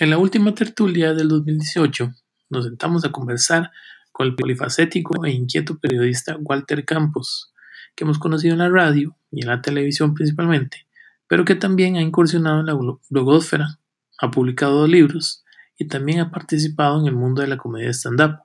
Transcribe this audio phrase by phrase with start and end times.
[0.00, 2.14] En la última tertulia del 2018
[2.50, 3.72] nos sentamos a conversar
[4.12, 7.52] con el polifacético e inquieto periodista Walter Campos,
[7.96, 10.86] que hemos conocido en la radio y en la televisión principalmente,
[11.26, 12.78] pero que también ha incursionado en la
[13.10, 13.80] blogósfera,
[14.20, 15.44] ha publicado dos libros
[15.76, 18.42] y también ha participado en el mundo de la comedia stand-up,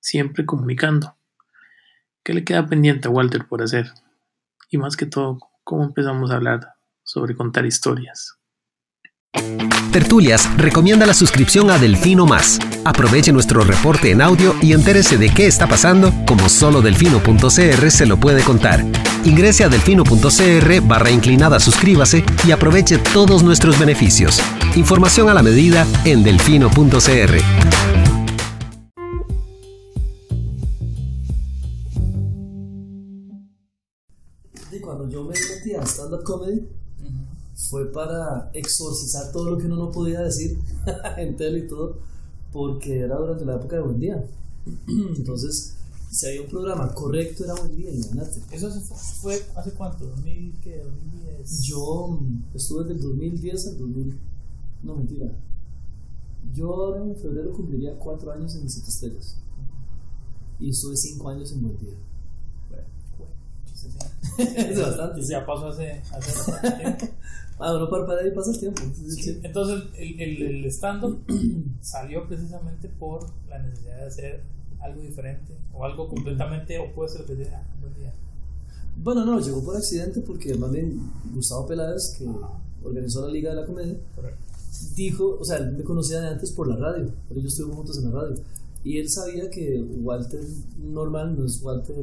[0.00, 1.18] siempre comunicando.
[2.22, 3.92] ¿Qué le queda pendiente a Walter por hacer?
[4.70, 8.37] Y más que todo, ¿cómo empezamos a hablar sobre contar historias?
[9.92, 12.58] Tertulias recomienda la suscripción a Delfino Más.
[12.84, 18.06] Aproveche nuestro reporte en audio y entérese de qué está pasando como solo delfino.cr se
[18.06, 18.84] lo puede contar.
[19.24, 24.40] Ingrese a delfino.cr barra inclinada suscríbase y aproveche todos nuestros beneficios.
[24.76, 27.38] Información a la medida en delfino.cr.
[34.82, 36.66] Cuando yo me metí a stand-up comedy,
[37.68, 40.58] fue para exorcizar todo lo que uno no podía decir
[41.16, 41.98] en tele y todo,
[42.52, 44.24] porque era durante la época de Buen Día.
[44.86, 45.76] Entonces,
[46.10, 48.40] si había un programa correcto, era Buen Día, imagínate.
[48.50, 48.70] ¿Eso
[49.20, 50.06] fue hace cuánto?
[50.16, 50.82] ¿2000 qué?
[50.82, 51.62] ¿2010?
[51.62, 52.20] Yo
[52.54, 54.18] estuve del 2010 al 2000.
[54.82, 55.32] No, mentira.
[56.54, 59.36] Yo ahora en febrero cumpliría cuatro años en Visitas Estrellas.
[60.60, 61.94] Y estuve cinco años en Buen Día.
[62.70, 63.32] Bueno,
[64.56, 65.22] es bastante.
[65.22, 67.06] Ya pasó hace, hace bastante tiempo.
[67.60, 68.82] Ah, no para y pasa el tiempo.
[69.42, 71.20] Entonces, el, el, el stand-up
[71.80, 74.42] salió precisamente por la necesidad de hacer
[74.80, 77.62] algo diferente o algo completamente opuesto a lo que sea.
[79.02, 81.00] Bueno, no, llegó por accidente porque más bien
[81.32, 82.26] Gustavo Peláez, que
[82.82, 83.96] organizó la Liga de la Comedia,
[84.94, 87.98] dijo, o sea, él me conocía de antes por la radio, pero yo estuvimos juntos
[87.98, 88.36] en la radio.
[88.84, 90.40] Y él sabía que Walter
[90.78, 91.96] normal no es Walter.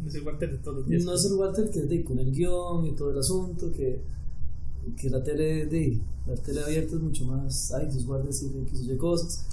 [0.00, 1.04] no es el Walter de todos los días.
[1.04, 4.00] No es el Walter que de, con el guion y todo el asunto, que
[4.96, 8.80] que la tele de la tele abierta es mucho más ay Dios guarde decir X
[8.80, 9.44] o Y cosas.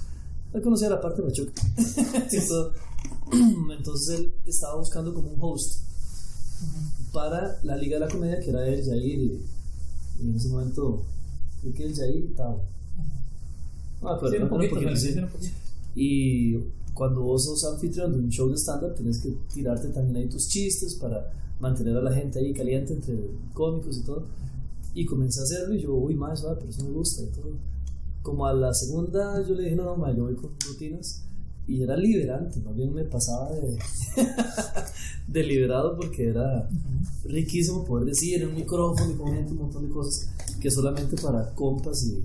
[0.52, 1.52] Él conocía la parte machuca
[3.78, 5.82] entonces él estaba buscando como un host
[7.12, 9.40] para la Liga de la Comedia que era el Jair y,
[10.20, 11.02] en ese momento
[11.60, 12.60] creo que el Jair estaba.
[14.02, 14.58] Ah, pero, no,
[15.94, 16.56] y
[16.94, 20.48] cuando vos sos anfitrión de un show de stand-up tienes que tirarte también ahí tus
[20.48, 24.24] chistes para mantener a la gente ahí caliente entre cómicos y todo
[24.94, 27.52] y comencé a hacerlo y yo, uy, más, pero eso me gusta todo.
[28.22, 31.24] Como a la segunda yo le dije, no, no, yo voy con rutinas.
[31.66, 33.78] Y era liberante, más bien me pasaba de,
[35.28, 36.68] de liberado porque era
[37.24, 40.30] riquísimo poder decir en un micrófono y un montón de cosas
[40.60, 42.24] que solamente para compas y,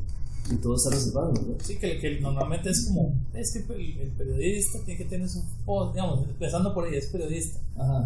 [0.50, 1.56] y todo está reservado, ¿verdad?
[1.64, 5.94] Sí, que, que, normalmente es como, es que el, periodista tiene que tener su voz,
[5.94, 7.60] digamos, empezando por ahí, es periodista.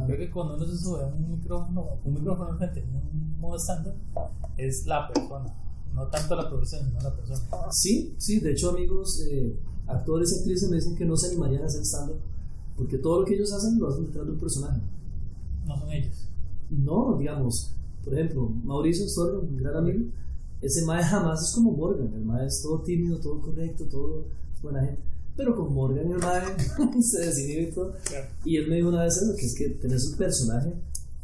[0.06, 3.58] Creo que cuando uno se sube a un micrófono, un micrófono frente, en un modo
[3.58, 3.94] estándar,
[4.58, 5.54] es la persona,
[5.94, 7.42] no tanto la profesión, sino la persona.
[7.72, 9.56] Sí, sí, de hecho amigos, eh,
[9.88, 12.14] actores y actrices me dicen que no se animarían a hacer stand
[12.80, 14.80] porque todo lo que ellos hacen lo hacen detrás de un personaje.
[15.68, 16.30] No son ellos.
[16.70, 17.76] No, digamos,
[18.06, 20.06] por ejemplo, Mauricio Storro, un gran amigo,
[20.62, 24.26] ese mae jamás es como Morgan, el mae es todo tímido, todo correcto, todo
[24.62, 25.02] buena gente.
[25.38, 27.94] Pero con Morgan el mae se desinhibe y todo.
[28.44, 30.74] Y él me dijo una vez eso, que es que tenés un personaje,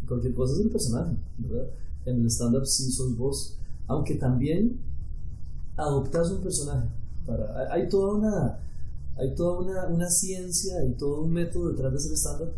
[0.08, 1.68] cualquier cosa es un personaje, ¿verdad?
[2.06, 3.58] en el stand-up sí sos vos,
[3.88, 4.80] aunque también
[5.76, 6.88] adoptas un personaje.
[7.26, 8.60] Para, hay toda una
[9.18, 12.52] hay toda una, una ciencia y todo un método detrás de hacer stand-up,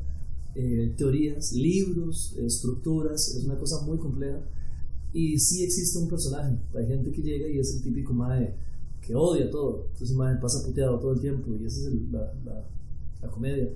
[0.56, 4.40] eh, teorías, libros, estructuras, es una cosa muy compleja.
[5.14, 6.58] Y sí existe un personaje.
[6.76, 8.54] Hay gente que llega y es el típico mae
[9.02, 9.88] que odia todo.
[9.92, 12.64] Entonces, mae pasa puteado todo el tiempo y esa es la, la,
[13.22, 13.70] la comedia.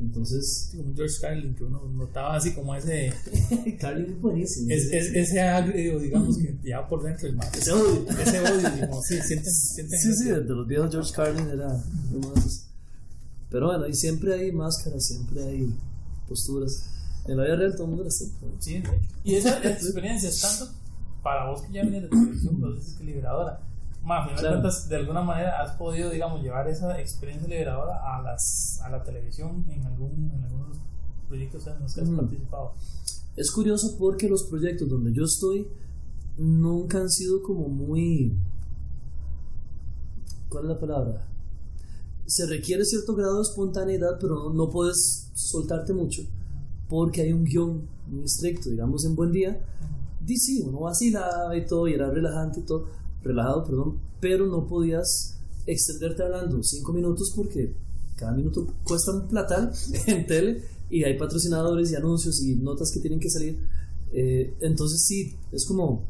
[0.00, 0.72] Entonces.
[0.76, 3.12] Como George Carlin, que uno notaba así como ese.
[3.80, 4.70] Carlin es buenísimo.
[4.70, 7.48] Es, ese agrio, digamos, que ya por dentro el mar.
[7.56, 8.06] Ese odio.
[8.08, 9.52] ese odio, digamos, sí, sienten.
[9.52, 11.82] sienten sí, sí, de los viejos George Carlin era
[12.12, 12.66] uno de esos.
[13.50, 15.68] Pero bueno, y siempre hay máscaras, siempre hay
[16.26, 16.84] posturas.
[17.26, 18.54] En la vida real todo el mundo las tiene.
[18.58, 18.82] Sí,
[19.24, 20.72] y esa, esa experiencia es tanto
[21.22, 23.60] para vos que ya vienes de televisión, lo dices que liberadora
[24.04, 24.68] más, claro.
[24.88, 29.64] de alguna manera has podido, digamos, llevar esa experiencia liberadora a, las, a la televisión
[29.68, 30.76] en, algún, en algunos
[31.28, 32.72] proyectos en los que has participado.
[33.36, 35.68] Es curioso porque los proyectos donde yo estoy
[36.36, 38.36] nunca han sido como muy...
[40.48, 41.28] ¿Cuál es la palabra?
[42.26, 46.22] Se requiere cierto grado de espontaneidad, pero no, no puedes soltarte mucho
[46.92, 48.68] porque hay un guion muy estricto.
[48.68, 49.58] Digamos, en Buen Día,
[50.26, 52.86] dice, sí, uno vacilaba y todo, y era relajante y todo
[53.22, 57.74] relajado, perdón, pero no podías extenderte hablando cinco minutos porque
[58.14, 59.72] cada minuto cuesta un platal
[60.06, 63.58] en tele y hay patrocinadores y anuncios y notas que tienen que salir.
[64.12, 66.04] Eh, entonces sí, es como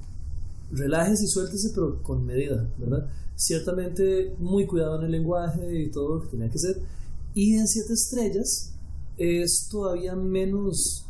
[0.73, 3.09] relájese y suéltese, pero con medida, ¿verdad?
[3.37, 6.81] Ciertamente muy cuidado en el lenguaje y todo lo que tenía que ser.
[7.35, 8.72] Y en Siete Estrellas
[9.23, 11.07] es todavía menos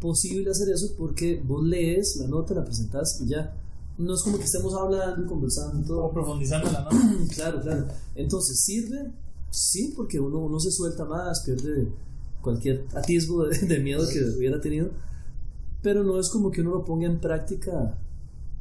[0.00, 3.54] posible hacer eso porque vos lees la nota, la presentás y ya.
[3.96, 6.04] No es como que estemos hablando y conversando.
[6.04, 6.96] O profundizando la nota.
[7.34, 7.86] claro, claro.
[8.14, 9.12] Entonces, ¿sirve?
[9.50, 11.92] Sí, porque uno, uno se suelta más, pierde
[12.40, 14.90] cualquier atisbo de, de miedo que hubiera tenido.
[15.80, 17.96] Pero no es como que uno lo ponga en práctica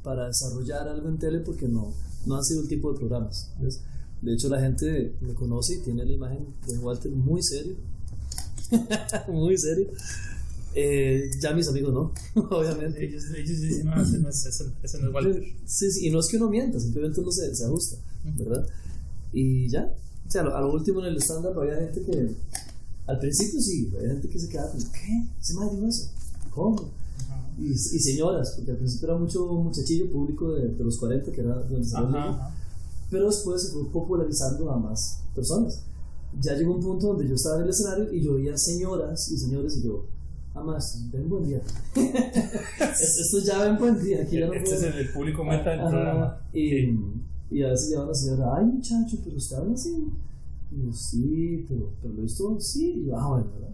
[0.04, 1.94] para desarrollar algo en tele porque no,
[2.26, 3.52] no han sido el tipo de programas.
[3.60, 3.82] ¿ves?
[4.22, 7.76] De hecho, la gente me conoce y tiene la imagen de Walter muy serio.
[9.28, 9.88] muy serio.
[10.76, 12.12] Eh, ya mis amigos no,
[12.50, 13.06] obviamente.
[13.06, 14.66] Ellos, ellos dicen, no, ese no es, ese,
[15.00, 15.44] no es Walter.
[15.66, 18.68] Sí, sí, y no es que uno mienta, simplemente uno se, se ajusta, ¿verdad?
[19.32, 19.94] Y ya,
[20.28, 22.36] o sea, a lo, a lo último en el stand-up había gente que,
[23.06, 25.28] al principio sí, había gente que se quedaba como, ¿qué?
[25.40, 26.10] ¿Se me dijo eso?
[26.50, 26.90] ¿Cómo?
[27.60, 31.42] Y, y señoras, porque al principio era mucho muchachillo público de, de los 40, que
[31.42, 31.96] era donde se
[33.12, 35.84] pero después se fue popularizando a más personas.
[36.42, 39.38] Ya llegó un punto donde yo estaba en el escenario y yo veía señoras y
[39.38, 40.06] señores y yo,
[40.56, 41.62] Amas, ven buen día.
[41.96, 44.22] Es- Esto ya ven buen día.
[44.22, 46.38] Aquí ya no Este es el, el público meta del programa.
[46.54, 47.00] Y, Sí.
[47.52, 50.08] y a veces lleva la señora, ay muchacho, pero usted habla así.
[50.72, 53.02] Y yo, sí, pero, pero visto, sí.
[53.04, 53.70] Y yo, ah, bueno, ¿verdad?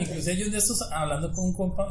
[0.00, 1.86] Inclusive yo de estos, hablando con un compa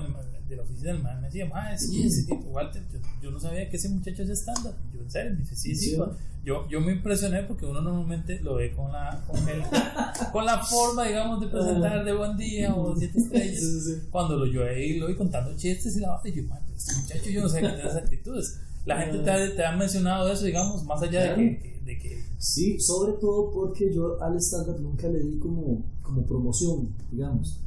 [0.50, 3.40] de la oficina del man, me decía, mae, sí, ese tipo, Walter, yo, yo no
[3.40, 4.76] sabía que ese muchacho es estándar.
[4.94, 5.92] Yo, en serio, me dice, sí, sí.
[5.92, 5.96] Sí.
[5.98, 6.12] pa".
[6.44, 9.62] Yo, yo me impresioné porque uno normalmente lo ve con la, con el-
[10.32, 13.60] con la forma, digamos, de presentar de buen día o siete estrellas.
[13.60, 13.94] Sí, sí.
[14.10, 16.42] Cuando lo yo ahí lo vi contando chistes y la base, yo,
[16.76, 18.60] este muchacho yo no sé qué tiene esas actitudes.
[18.86, 21.42] La gente te ha, te ha mencionado eso, digamos, más allá Claro.
[21.42, 25.84] de, que, de que Sí, sobre todo porque yo al stand-up nunca le di como,
[26.02, 27.60] como promoción, digamos.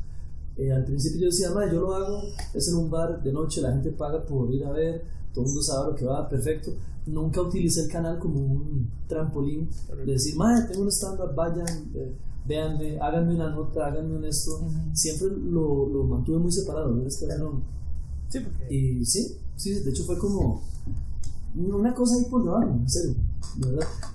[0.57, 2.23] Eh, al principio yo decía, "Mae, yo lo hago,
[2.53, 5.05] es en un bar de noche, la gente paga por ir a ver,
[5.35, 6.73] todo el mundo sabe lo que va, perfecto.
[7.07, 9.69] Nunca utilicé el canal como un trampolín
[10.07, 12.15] de decir, madre, tengo un stand-up, vayan, eh,
[12.47, 14.67] véanme, háganme una nota, háganme un esto.
[14.95, 17.07] Siempre lo, lo mantuve muy separado, ¿no?
[17.07, 17.27] Es que.
[18.29, 20.63] Sí, porque Y sí, sí, de hecho fue como
[21.57, 23.15] una cosa ahí por debajo, en serio.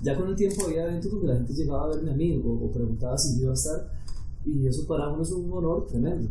[0.02, 2.66] Ya con el tiempo había eventos donde la gente llegaba a verme a mí o,
[2.66, 4.00] o preguntaba si yo iba a estar
[4.44, 6.28] y eso para uno es un honor tremendo.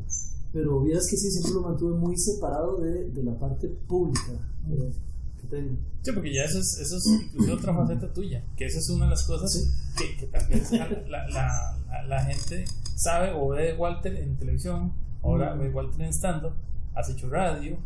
[0.51, 4.31] Pero vieras que sí, siempre lo mantuve muy separado de, de la parte pública
[4.68, 4.92] eh,
[5.40, 5.78] que tengo.
[6.01, 9.06] Sí, porque ya eso es, eso es incluso otra faceta tuya, que esa es una
[9.06, 9.69] de las cosas Sí.
[10.18, 12.66] que, que vez la, la, la, la- gente
[12.96, 16.54] sabe o ve Walter en televisión, ahora ve Walter en stand-up,
[16.96, 17.78] has hecho radio,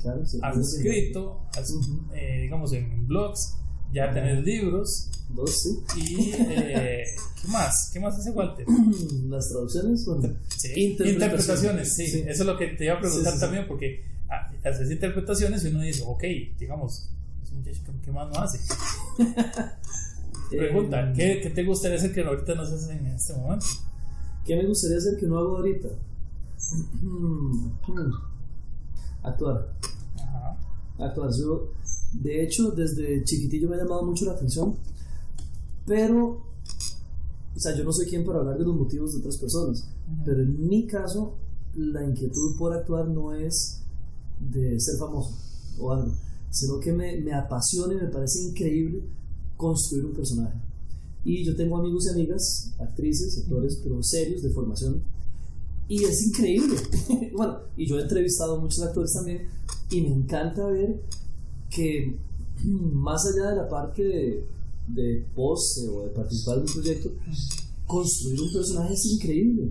[0.00, 2.02] Claro, sí, has escrito, has, Ujú.
[2.14, 3.56] eh, digamos, en blogs,
[3.96, 5.82] ya tenés libros Dos, sí.
[5.96, 7.04] y eh,
[7.42, 7.90] ¿qué más?
[7.92, 8.64] ¿Qué más hace Walter?
[9.28, 10.22] Las traducciones, bueno,
[10.56, 11.12] Sí, interpretaciones.
[11.14, 12.06] interpretaciones, sí.
[12.06, 12.18] Sí.
[12.26, 14.04] Eso es lo que te iba a preguntar Sí, también, porque
[14.64, 16.22] haces interpretaciones y uno dice, ok,
[16.58, 17.08] digamos,
[17.42, 18.58] ese muchacho, ¿qué- ¿qué más no hace?
[20.50, 23.66] Pregunta, Eh, ¿qué, ¿qué te gustaría hacer que ahorita no haces en este momento?
[24.44, 25.88] ¿Qué me gustaría hacer que no hago ahorita?
[27.02, 28.12] Hmm, hmm.
[29.24, 29.68] Actuar.
[30.16, 30.56] Ajá.
[31.00, 31.30] Actuar.
[31.36, 31.72] Yo,
[32.12, 34.74] de hecho, desde chiquitillo me ha llamado mucho la atención,
[35.86, 36.42] pero,
[37.54, 39.88] o sea, yo no soy quien para hablar de los motivos de otras personas,
[40.24, 41.36] pero en mi caso,
[41.74, 43.82] la inquietud por actuar no es
[44.40, 45.36] de ser famoso
[45.78, 46.12] o algo,
[46.50, 49.02] sino que me, me apasiona y me parece increíble
[49.56, 50.58] construir un personaje.
[51.24, 55.02] Y yo tengo amigos y amigas, actrices, actores, pero serios de formación,
[55.88, 56.76] y es increíble.
[57.36, 59.42] bueno, y yo he entrevistado a muchos actores también,
[59.90, 61.00] y me encanta ver
[61.70, 62.16] que
[62.64, 64.46] más allá de la parte de,
[64.88, 67.10] de pose o de participar en un proyecto,
[67.86, 69.70] construir un personaje es increíble.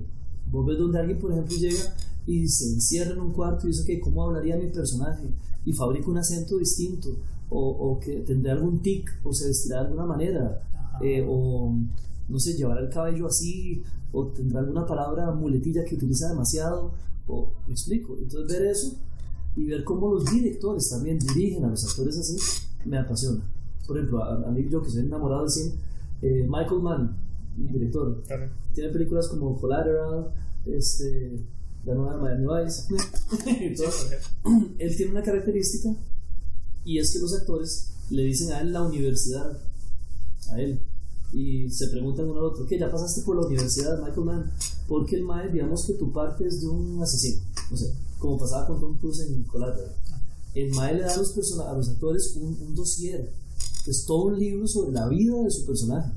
[0.51, 1.95] Vos ves donde alguien, por ejemplo, llega
[2.27, 5.27] y se encierra en un cuarto y dice, ok, ¿cómo hablaría mi personaje?
[5.65, 7.09] Y fabrica un acento distinto,
[7.49, 10.61] o, o que tendrá algún tic, o se vestirá de alguna manera,
[11.01, 11.73] eh, o
[12.27, 16.93] no sé, llevará el cabello así, o tendrá alguna palabra muletilla que utiliza demasiado,
[17.27, 18.17] o me explico.
[18.17, 18.95] Entonces, ver eso
[19.55, 22.37] y ver cómo los directores también dirigen a los actores así,
[22.85, 23.41] me apasiona.
[23.87, 25.71] Por ejemplo, a, a mí, yo que soy enamorado del cine,
[26.21, 27.17] eh, Michael Mann,
[27.57, 28.49] el director, Claro.
[28.73, 30.31] tiene películas como Collateral,
[30.65, 31.39] este,
[31.85, 33.91] la nueva Miami Vice, todo.
[34.79, 35.89] él tiene una característica
[36.83, 39.57] y es que los actores le dicen a él la universidad,
[40.51, 40.79] a él,
[41.33, 42.77] y se preguntan uno al otro, ¿qué?
[42.79, 44.51] ¿Ya pasaste por la universidad, Michael Mann?
[44.87, 48.67] Porque el mae, digamos que tu parte es de un asesino, no sé, como pasaba
[48.67, 49.93] con Tom Cruise en Collateral.
[50.53, 53.29] El mae le da a los, persona- a los actores un, un dossier,
[53.87, 56.11] es todo un libro sobre la vida de su personaje,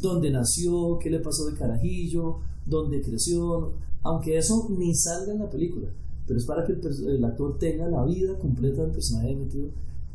[0.00, 3.72] dónde nació, qué le pasó de carajillo, dónde creció,
[4.02, 5.88] aunque eso ni salga en la película.
[6.26, 9.68] pero es para que el, el actor tenga la vida completa del personaje metido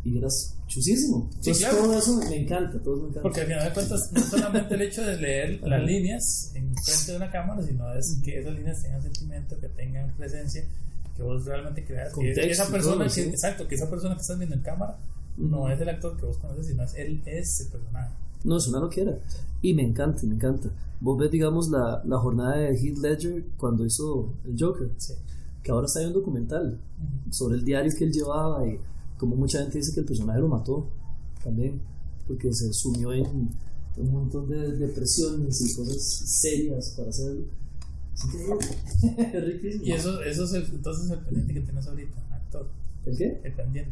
[0.03, 1.29] y eras chusísimo.
[1.35, 1.77] Entonces, claro.
[1.83, 3.21] todo eso me encanta, todo eso me encanta.
[3.21, 7.11] Porque al final de cuentas, no solamente el hecho de leer las líneas en frente
[7.11, 10.67] de una cámara, sino es que esas líneas tengan sentimiento, que tengan presencia,
[11.21, 13.21] que vos realmente creas que Contexto esa y persona, todo, que, sí.
[13.21, 14.97] exacto, que esa persona que estás viendo en cámara
[15.37, 18.13] no es el actor que vos conoces, sino es él, es el personaje.
[18.43, 19.17] No, es una loquera.
[19.61, 20.69] Y me encanta, me encanta.
[20.99, 25.13] Vos ves, digamos, la, la jornada de Heath Ledger cuando hizo el Joker, Sí.
[25.63, 26.79] que ahora está en un documental
[27.29, 28.79] sobre el diario que él llevaba y
[29.17, 30.87] como mucha gente dice que el personaje lo mató
[31.43, 31.79] también,
[32.27, 33.25] porque se sumió en
[33.97, 37.43] un montón de depresiones y cosas serias para hacerlo.
[39.45, 39.83] Riquísimo.
[39.85, 42.67] Y eso, eso es el- entonces el pendiente que tienes ahorita, actor,
[43.05, 43.41] ¿El qué?
[43.43, 43.91] el pendiente.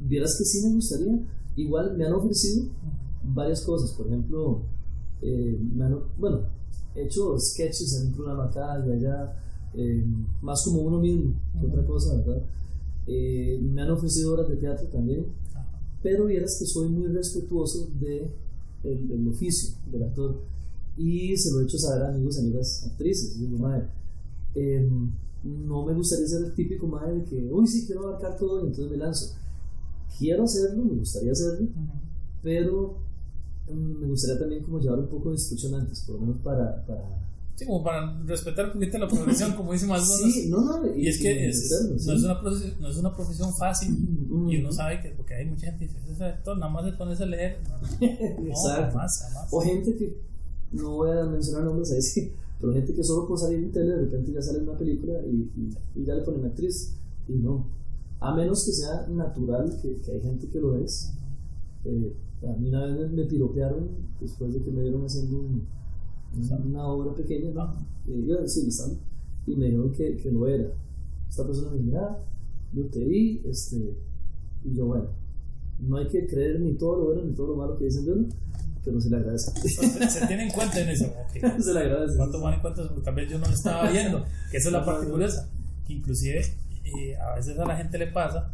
[0.00, 1.18] Vieras que sí me gustaría.
[1.56, 2.66] Igual me han ofrecido
[3.24, 3.90] varias cosas.
[3.92, 4.62] Por ejemplo,
[5.22, 6.42] eh, me han- bueno,
[6.94, 9.34] he hecho sketches en un programa acá y allá,
[9.74, 10.04] eh,
[10.42, 12.42] más como uno mismo que otra cosa, ¿verdad?
[13.06, 15.66] Eh, me han ofrecido horas de teatro también, Ajá.
[16.02, 18.30] pero vieras que soy muy respetuoso de
[18.84, 20.40] el, del oficio del actor
[20.98, 23.36] y se lo he hecho saber a amigos y amigas actrices.
[23.36, 23.82] Y digo, "Mae,
[24.54, 24.88] eh,
[25.44, 28.68] no me gustaría ser el típico madre de que, uy, sí, quiero abarcar todo y
[28.68, 29.34] entonces me lanzo.
[30.18, 31.68] Quiero hacerlo, me gustaría hacerlo,
[32.42, 32.98] pero
[33.70, 36.84] mm, me gustaría también como llevar un poco de instrucción antes, por lo menos para...
[36.86, 37.04] para...
[37.54, 41.08] Sí, como para respetar un poquito la progresión, como dicen más Sí, no, no, Y
[41.08, 42.06] es que es- sí.
[42.06, 43.90] no, es una profesión, no es una profesión fácil
[44.28, 47.20] Mm, y uno sabe que, porque hay mucha gente que dice, nada más se pones
[47.20, 47.58] a leer.
[47.68, 48.06] No, no,
[48.48, 48.90] Exacto.
[48.92, 49.48] jamás, jamás.
[49.50, 50.16] O gente que,
[50.72, 53.92] no voy a mencionar nombres ahí, sí, pero gente que solo por salir en tele
[53.92, 56.94] de repente ya sale en una película y, y, y ya le ponen actriz.
[57.28, 57.66] Y no.
[58.20, 61.12] A menos que sea natural, que, que hay gente que lo es.
[61.84, 62.12] Eh,
[62.48, 63.88] a mí una vez me, piropearon
[64.20, 65.66] después de que me vieron haciendo un-
[66.36, 67.74] un- una obra pequeña, ¿no?
[68.08, 68.98] Eh, decir Lisandro,
[69.46, 70.72] y me dijeron que, que lo era.
[71.28, 72.24] Esta persona me dijo, mira,
[72.72, 73.94] yo te vi, este,
[74.64, 75.06] y yo, bueno,
[75.80, 78.12] no hay que creer ni todo lo bueno ni todo lo malo que dicen de
[78.12, 78.26] uno,
[78.88, 79.50] pero se le agradece.
[79.68, 81.04] Se, se tiene en cuenta en eso.
[81.06, 81.60] ok.
[81.62, 82.16] se le agradece.
[82.16, 84.68] Va a tomar en cuenta eso, porque vez yo no lo estaba viendo, que esa
[84.68, 85.48] es la parte curiosa,
[85.86, 86.40] que inclusive
[86.84, 88.50] eh, a veces a la gente le pasa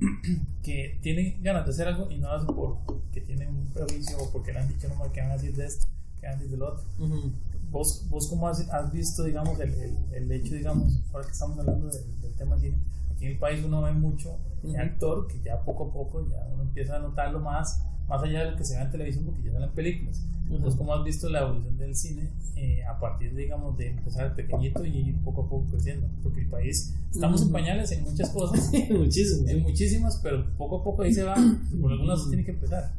[0.62, 4.30] que tienen ganas de hacer algo y no lo hacen porque tienen un prejuicio o
[4.30, 5.86] porque le han dicho no que van a decir de esto,
[6.20, 6.84] que van a decir de lo otro.
[6.98, 7.32] Ujú.
[7.70, 11.58] Vos, vos cómo has, has visto, digamos, el, el, el hecho, digamos, ahora que estamos
[11.58, 12.78] hablando del, del tema cine,
[13.12, 14.30] aquí en el país uno ve mucho
[14.62, 14.76] eh, Ujú.
[14.80, 18.50] actor que ya poco a poco ya uno empieza a notarlo más, más allá de
[18.52, 20.24] lo que se ve en televisión porque ya salen películas.
[20.50, 24.84] Entonces, ¿cómo has visto la evolución del cine eh, a partir, digamos, de empezar pequeñito
[24.84, 26.06] y ir poco a poco creciendo?
[26.22, 29.48] Porque el país, estamos en pañales en muchas cosas, Muchísimo.
[29.48, 31.34] en muchísimas, pero poco a poco ahí se va,
[31.80, 32.92] por algunas se tiene que empezar.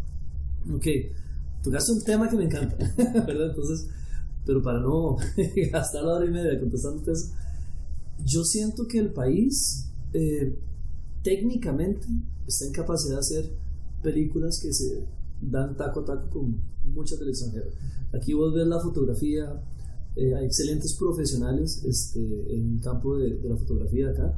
[0.74, 0.88] Ok,
[1.64, 3.50] tocaste un tema que me encanta, ¿verdad?
[3.50, 3.88] Entonces,
[4.44, 5.18] pero para no
[5.72, 7.32] gastar la hora y media contestándote eso,
[8.24, 10.58] yo siento que el país eh,
[11.22, 12.08] técnicamente
[12.48, 13.65] está en capacidad de hacer
[14.06, 15.04] películas que se
[15.42, 16.62] dan taco a taco con
[16.94, 17.72] muchas del extranjero.
[18.14, 19.62] Aquí vos ves la fotografía,
[20.16, 22.22] eh, hay excelentes profesionales este,
[22.56, 24.38] en el campo de, de la fotografía acá.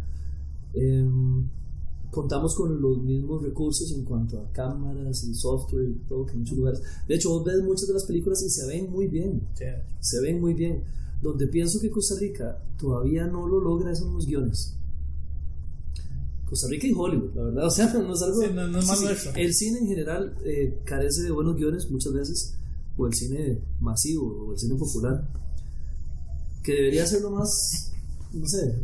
[0.73, 1.47] Em,
[2.09, 6.39] contamos con los mismos recursos en cuanto a cámaras y software y todo que en
[6.39, 6.81] muchos lugares.
[7.07, 9.41] De hecho, vos ves muchas de las películas y se ven muy bien,
[9.99, 10.83] se ven muy bien.
[11.21, 14.76] Donde pienso que Costa Rica todavía no lo logra son los guiones.
[16.49, 18.41] Costa Rica y Hollywood, la verdad, o sea, no es algo...
[18.41, 19.31] Sí, no- no es más nuestro.
[19.35, 22.53] El cine en general eh, carece de buenos guiones muchas veces,
[22.97, 25.27] o el cine masivo, o el cine popular,
[26.63, 27.91] que debería ser lo más,
[28.33, 28.75] no sé,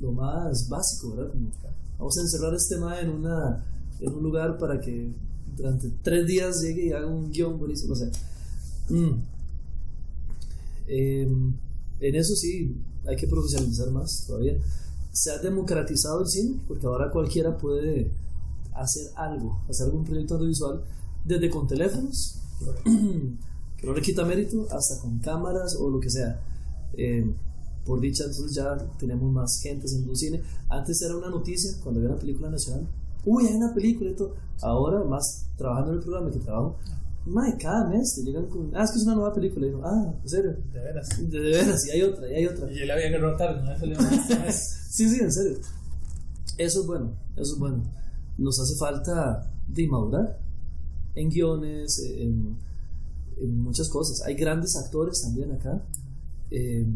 [0.00, 1.32] lo más básico, ¿verdad?
[1.32, 1.50] Como,
[1.98, 3.64] vamos a encerrar este tema en, una,
[4.00, 5.10] en un lugar para que
[5.56, 8.08] durante tres días llegue y haga un guion buenísimo, o sea.
[8.90, 9.22] mm.
[10.86, 11.54] Em,
[12.00, 12.74] en eso sí
[13.06, 14.54] hay que profesionalizar más todavía.
[15.14, 18.10] Se ha democratizado el cine porque ahora cualquiera puede
[18.74, 20.82] hacer algo, hacer algún proyecto audiovisual
[21.24, 22.40] desde con teléfonos,
[22.84, 26.40] que no le quita mérito, hasta con cámaras o lo que sea.
[26.96, 27.32] Eh,
[27.84, 30.42] por dicha, entonces ya tenemos más gente haciendo un cine.
[30.68, 32.88] Antes era una noticia cuando había una película nacional.
[33.24, 34.34] Uy, hay una película y todo.
[34.62, 36.76] Ahora, más trabajando en el programa que trabajo,
[37.26, 38.70] mae, cada mes te llegan con.
[38.74, 39.66] Ah, es que es una nueva película.
[39.66, 40.56] Y yo, ah, en serio.
[40.72, 41.08] De veras.
[41.30, 42.70] De, de veras, y hay otra, y hay otra.
[42.70, 43.96] Y yo le había que rotar, no salió.
[44.94, 45.58] Sí, sí, en serio.
[46.56, 47.82] Eso es bueno, eso es bueno.
[48.38, 50.38] Nos hace falta de madurar
[51.16, 52.56] en guiones, en,
[53.40, 54.22] en muchas cosas.
[54.22, 55.82] Hay grandes actores también acá.
[56.50, 56.86] eh,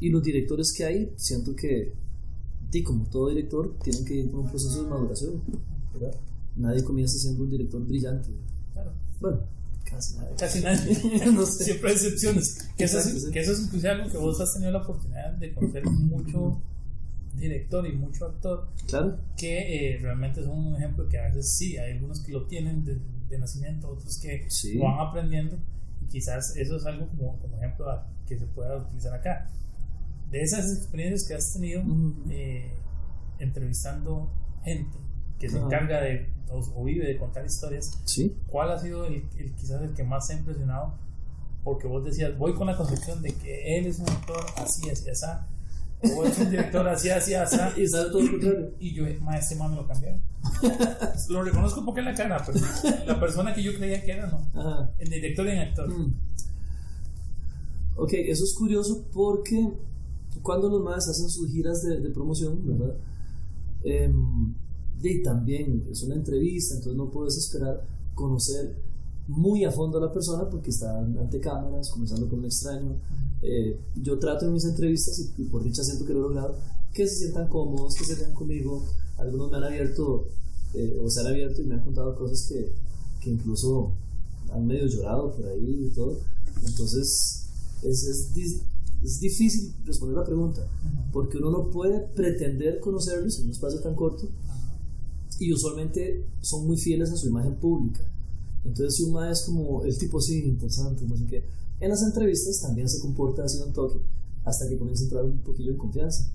[0.00, 1.92] y los directores que hay, siento que,
[2.72, 5.40] y como todo director, tienen que ir por un proceso de maduración.
[5.92, 6.14] ¿verdad?
[6.56, 8.28] Nadie comienza siendo un director brillante.
[8.72, 8.90] Claro.
[9.20, 9.40] Bueno,
[9.84, 10.34] casi nadie.
[10.38, 11.26] Casi nadie.
[11.32, 11.64] No sé.
[11.64, 12.68] Siempre hay excepciones.
[12.76, 15.52] Que eso, es, que eso es inclusive algo que vos has tenido la oportunidad de
[15.54, 16.60] conocer mucho
[17.34, 19.18] director y mucho actor Claro.
[19.36, 22.84] que eh, realmente son un ejemplo que a veces sí, hay algunos que lo tienen
[22.84, 24.74] de, de nacimiento, otros que Sí.
[24.74, 25.58] lo van aprendiendo
[26.02, 29.50] y quizás eso es algo como, como ejemplo a- que se pueda utilizar acá.
[30.30, 32.14] De esas experiencias que has tenido Ujú.
[32.30, 32.70] eh,
[33.40, 34.30] entrevistando
[34.62, 34.96] gente
[35.44, 38.34] que se encarga de o, o vive de contar historias, Sí.
[38.46, 40.94] ¿cuál ha sido el, el- quizás el que más te ha impresionado?
[41.62, 45.08] Porque vos decías, voy con la concepción de que él es un actor así, así,
[45.10, 45.26] así,
[46.16, 48.70] o es un director así, así, así, Y sale todo contrario.
[48.78, 50.20] y yo, ma, man me lo cambiaron.
[51.30, 52.58] lo reconozco porque en la cara, pero
[53.06, 54.38] la persona que yo creía que era, no.
[54.58, 54.90] Ajá.
[54.98, 55.88] En director y en actor.
[55.88, 56.14] Mm.
[57.96, 59.68] Ok, eso es curioso porque
[60.42, 62.94] cuando los más hacen sus giras de, de promoción, ¿verdad?
[63.84, 64.54] Em,
[65.10, 68.76] y también es una entrevista, entonces no puedes esperar conocer
[69.28, 72.96] muy a fondo a la persona porque está ante cámaras, conversando con un extraño.
[73.42, 76.56] Eh, yo trato en mis entrevistas, y, por dicha siento que lo he logrado,
[76.92, 78.84] que se sientan cómodos, que se vean conmigo.
[79.18, 80.28] Algunos me han abierto,
[80.74, 82.72] eh, o se han abierto y me han contado cosas que,
[83.20, 83.92] que incluso
[84.52, 86.18] han medio llorado por ahí y todo.
[86.66, 87.46] Entonces,
[87.82, 88.60] es, es,
[89.02, 90.66] es difícil responder la pregunta,
[91.12, 94.28] porque uno no puede pretender conocerlos en un espacio tan corto
[95.40, 98.00] y usualmente son muy fieles a su imagen pública.
[98.64, 101.44] Entonces, uno es como el tipo, sí, interesante, no sé qué.
[101.80, 103.98] En las entrevistas también se comporta así un toque
[104.44, 106.30] hasta que comienza a entrar un poquillo en confianza.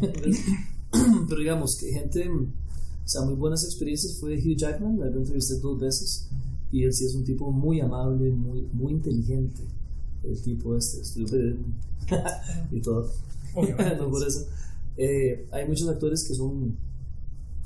[1.28, 5.80] Pero digamos que gente, o sea, muy buenas experiencias fue Hugh Jackman, la entrevisté dos
[5.80, 6.28] veces
[6.72, 9.62] y él sí es un tipo muy amable, muy, muy inteligente.
[10.24, 11.66] El tipo este, estudió periodismo
[12.72, 13.10] y todo.
[13.98, 14.46] No por eso.
[14.96, 16.74] Eh, hay muchos actores que son,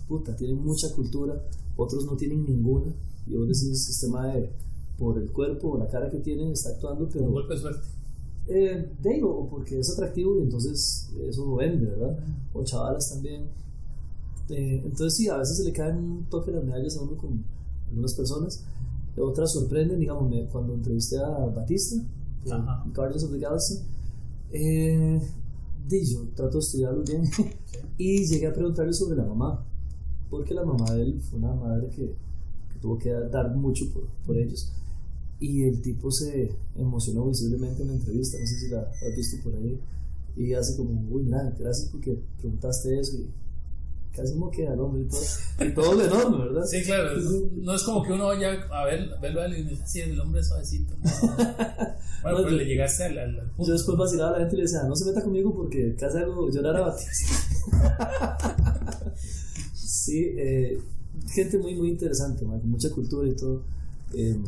[0.09, 1.41] puta, tienen mucha cultura,
[1.77, 2.93] otros no tienen ninguna.
[3.27, 4.51] Y vos decís que este mae,
[4.99, 7.87] por el cuerpo o la cara que tiene, está actuando, pero Un golpe de suerte.
[8.49, 12.19] eh, de ahí, o porque es atractivo y entonces eso lo vende, ¿verdad?
[12.55, 13.49] O chavalas también.
[14.49, 17.43] Eh, entonces sí, a veces se le caen un toque las medallas a uno con
[17.89, 18.65] algunas personas.
[19.19, 21.97] Otras sorprenden, digamos, me- cuando entrevisté a Batista,
[22.45, 22.85] en.
[22.95, 23.79] Guardians of the Galaxy,
[24.53, 25.21] eh,
[25.89, 27.25] yo trato de estudiarlo bien
[27.99, 29.65] y llegué a preguntarle sobre la mamá,
[30.31, 32.15] porque la mamá de él fue una madre que,
[32.73, 34.73] que tuvo que dar mucho por, por ellos.
[35.39, 39.37] Y el tipo se emocionó visiblemente en la entrevista, no sé si la has visto
[39.45, 39.79] por ahí,
[40.37, 43.31] y hace como, uy, nada, gracias porque preguntaste eso, y
[44.17, 45.21] casi como queda el hombre y todo,
[45.61, 46.65] y todo de enorme, ¿verdad?
[46.65, 47.11] Sí, claro.
[47.57, 50.41] No es como que uno vaya a ver, verlo a y dice, sí, el hombre
[50.41, 50.95] es suavecito.
[51.03, 51.07] no".
[52.23, 53.67] Bueno, pero le llegaste al, al, al punto.
[53.67, 56.19] Yo después vacilaba a la gente y le decía, no se meta conmigo porque casi
[56.19, 57.35] hago llorar a Batista.
[59.87, 60.79] sí, eh,
[61.29, 63.63] gente muy, muy interesante, man, con mucha cultura y todo.
[64.13, 64.39] Eh,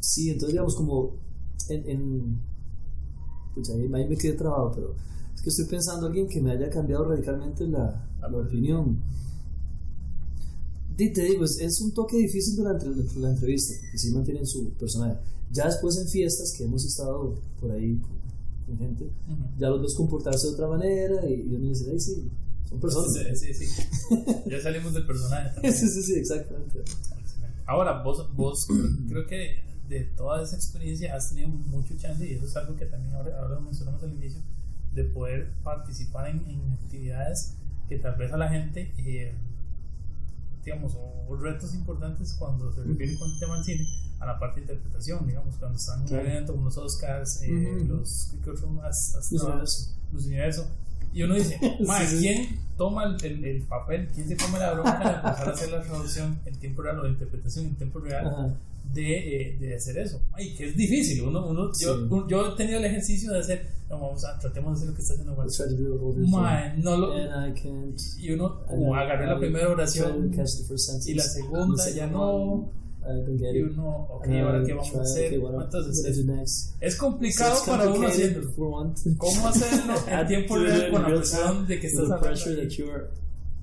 [0.00, 1.14] sí, entonces digamos como
[1.68, 1.90] en...
[1.90, 2.40] en
[3.54, 4.94] pucha, ahí, ahí me quedé trabado, pero
[5.34, 8.98] es que estoy pensando en alguien que me haya cambiado radicalmente la, la opinión.
[10.98, 12.86] Y te digo, es, es un toque difícil durante
[13.18, 15.18] la, entrevista, porque sí mantienen su personaje.
[15.52, 18.16] Ya después en fiestas que hemos estado por ahí con,
[18.66, 19.44] con gente, Ujú.
[19.58, 22.30] ya los ves comportarse de otra manera y, y uno dice, ay, sí,
[22.68, 23.12] son personas.
[23.12, 23.82] Sí, sí, sí.
[24.46, 25.74] Ya salimos del personaje también.
[25.74, 26.82] Sí, sí, sí, exactamente.
[27.66, 28.68] Ahora, vos, vos
[29.08, 32.86] creo que de toda esa experiencia has tenido mucho chance, y eso es algo que
[32.86, 34.40] también ahora, ahora mencionamos al inicio,
[34.92, 37.54] de poder participar en, en actividades
[37.88, 39.34] que tal vez a la gente, eh,
[40.64, 43.86] digamos, o, o retos importantes cuando se refiere con el tema del cine
[44.18, 47.84] a la parte de interpretación, digamos, cuando están en un evento como los Oscars, eh,
[47.86, 49.30] los, ¿qué otro más?
[50.12, 50.66] Los universos.
[51.16, 52.22] Y uno dice, "Mae, Sí, sí.
[52.22, 54.08] ¿quién toma el, el- el papel?
[54.14, 57.02] ¿Quién se come la bronca de empezar a hacer la traducción en tiempo real o
[57.04, 58.54] la interpretación en tiempo real Ajá.
[58.92, 59.08] de,
[59.52, 60.20] eh, de hacer eso?
[60.34, 61.22] Ay, que es difícil.
[61.22, 62.06] Uno, uno, yo, Sí.
[62.10, 64.94] un- yo he tenido el ejercicio de hacer, no, vamos a, tratemos de hacer lo
[64.94, 66.28] que está haciendo Walter.
[66.28, 68.00] Mae, no lo, And I can't.
[68.18, 70.30] y uno, como agarré la primera oración
[71.06, 72.70] y la segunda ya no.
[73.08, 75.32] Y uno, ok, And ahora qué vamos a hacer.
[75.34, 78.08] Entonces, I es, es complicado para uno
[78.56, 78.92] one.
[79.18, 82.40] ¿Cómo hacerlo en tiempo real con la presión de que estás hablando?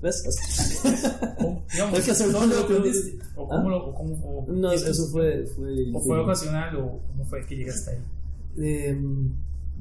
[0.02, 0.22] ¿Ves?
[1.38, 3.18] ¿Cómo- digamos, que hacerlo ¿dónde lo aprendiste?
[3.36, 3.70] ¿O cómo ¿Ah?
[3.70, 5.46] lo, o cómo, o- No, eso fue.
[5.46, 7.98] fue ¿O fue ocasional o cómo fue que llegaste ahí?
[8.58, 8.98] Eh,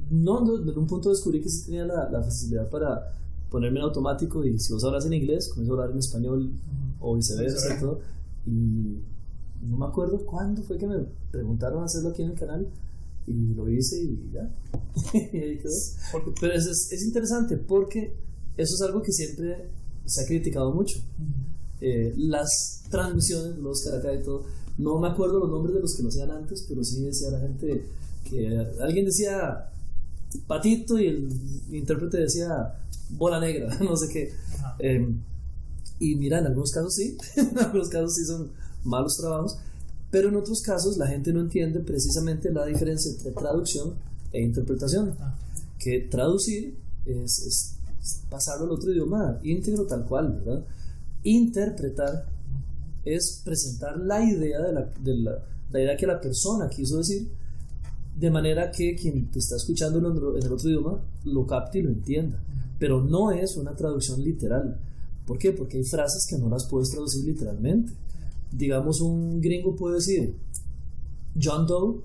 [0.10, 3.14] no, no, en un punto descubrí que sí tenía la, la facilidad para
[3.50, 6.52] ponerme en automático y si vos hablas en inglés, comienzo a hablar en español
[7.00, 8.00] o viceversa y todo.
[8.48, 8.98] Y
[9.70, 10.98] no me acuerdo cuándo fue que me
[11.32, 12.68] preguntaron hacerlo aquí en el canal
[13.28, 14.50] y lo hice y ya.
[15.14, 15.72] y ahí quedó.
[16.12, 18.14] Porque- Pero es, es, es interesante porque
[18.58, 19.70] eso es algo que siempre
[20.06, 21.00] se ha criticado mucho.
[21.82, 24.44] Eh, las transmisiones, los Caracas y todo,
[24.78, 27.40] no me acuerdo los nombres de los que lo hacían antes, pero sí decía la
[27.40, 27.86] gente
[28.30, 29.70] que alguien decía
[30.48, 31.30] patito y el
[31.72, 32.80] intérprete decía
[33.12, 34.34] bola negra, no sé qué.
[34.80, 35.08] Eh,
[36.00, 38.52] y mira, en algunos casos sí, en algunos casos sí son
[38.84, 39.58] malos trabajos,
[40.12, 43.96] pero en otros casos la gente no entiende precisamente la diferencia entre traducción
[44.32, 45.16] e interpretación.
[45.80, 47.78] Que traducir es,
[48.30, 50.66] pasarlo al otro idioma íntegro tal cual, ¿verdad?
[51.24, 52.28] Interpretar
[53.06, 57.30] es presentar la idea de la, de la, la idea que la persona quiso decir
[58.16, 60.06] de manera que quien te está escuchando en
[60.44, 62.40] el otro idioma lo capte y lo entienda.
[62.80, 64.80] Pero no es una traducción literal.
[65.26, 65.52] ¿Por qué?
[65.52, 67.94] Porque hay frases que no las puedes traducir literalmente.
[68.56, 70.36] Digamos, un gringo puede decir
[71.42, 72.02] John Doe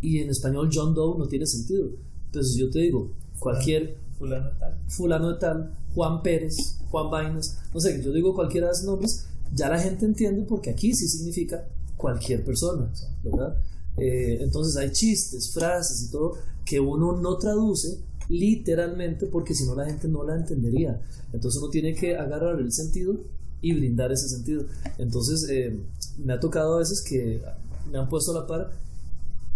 [0.00, 1.88] y en español John Doe no tiene sentido.
[2.26, 7.58] Entonces yo te digo, cualquier fulano de tal, fulano de tal Juan Pérez, Juan Vainas,
[7.72, 11.08] no sé, yo digo cualquiera de esos nombres, ya la gente entiende porque aquí sí
[11.08, 11.66] significa
[11.96, 12.90] cualquier persona,
[13.22, 13.56] ¿verdad?
[13.96, 19.74] Eh, entonces hay chistes, frases y todo que uno no traduce literalmente porque si no
[19.74, 21.00] la gente no la entendería.
[21.32, 23.16] Entonces uno tiene que agarrar el sentido
[23.64, 24.66] y brindar ese sentido.
[24.98, 25.74] Entonces eh,
[26.22, 27.42] me ha tocado a veces que
[27.90, 28.72] me han puesto a la par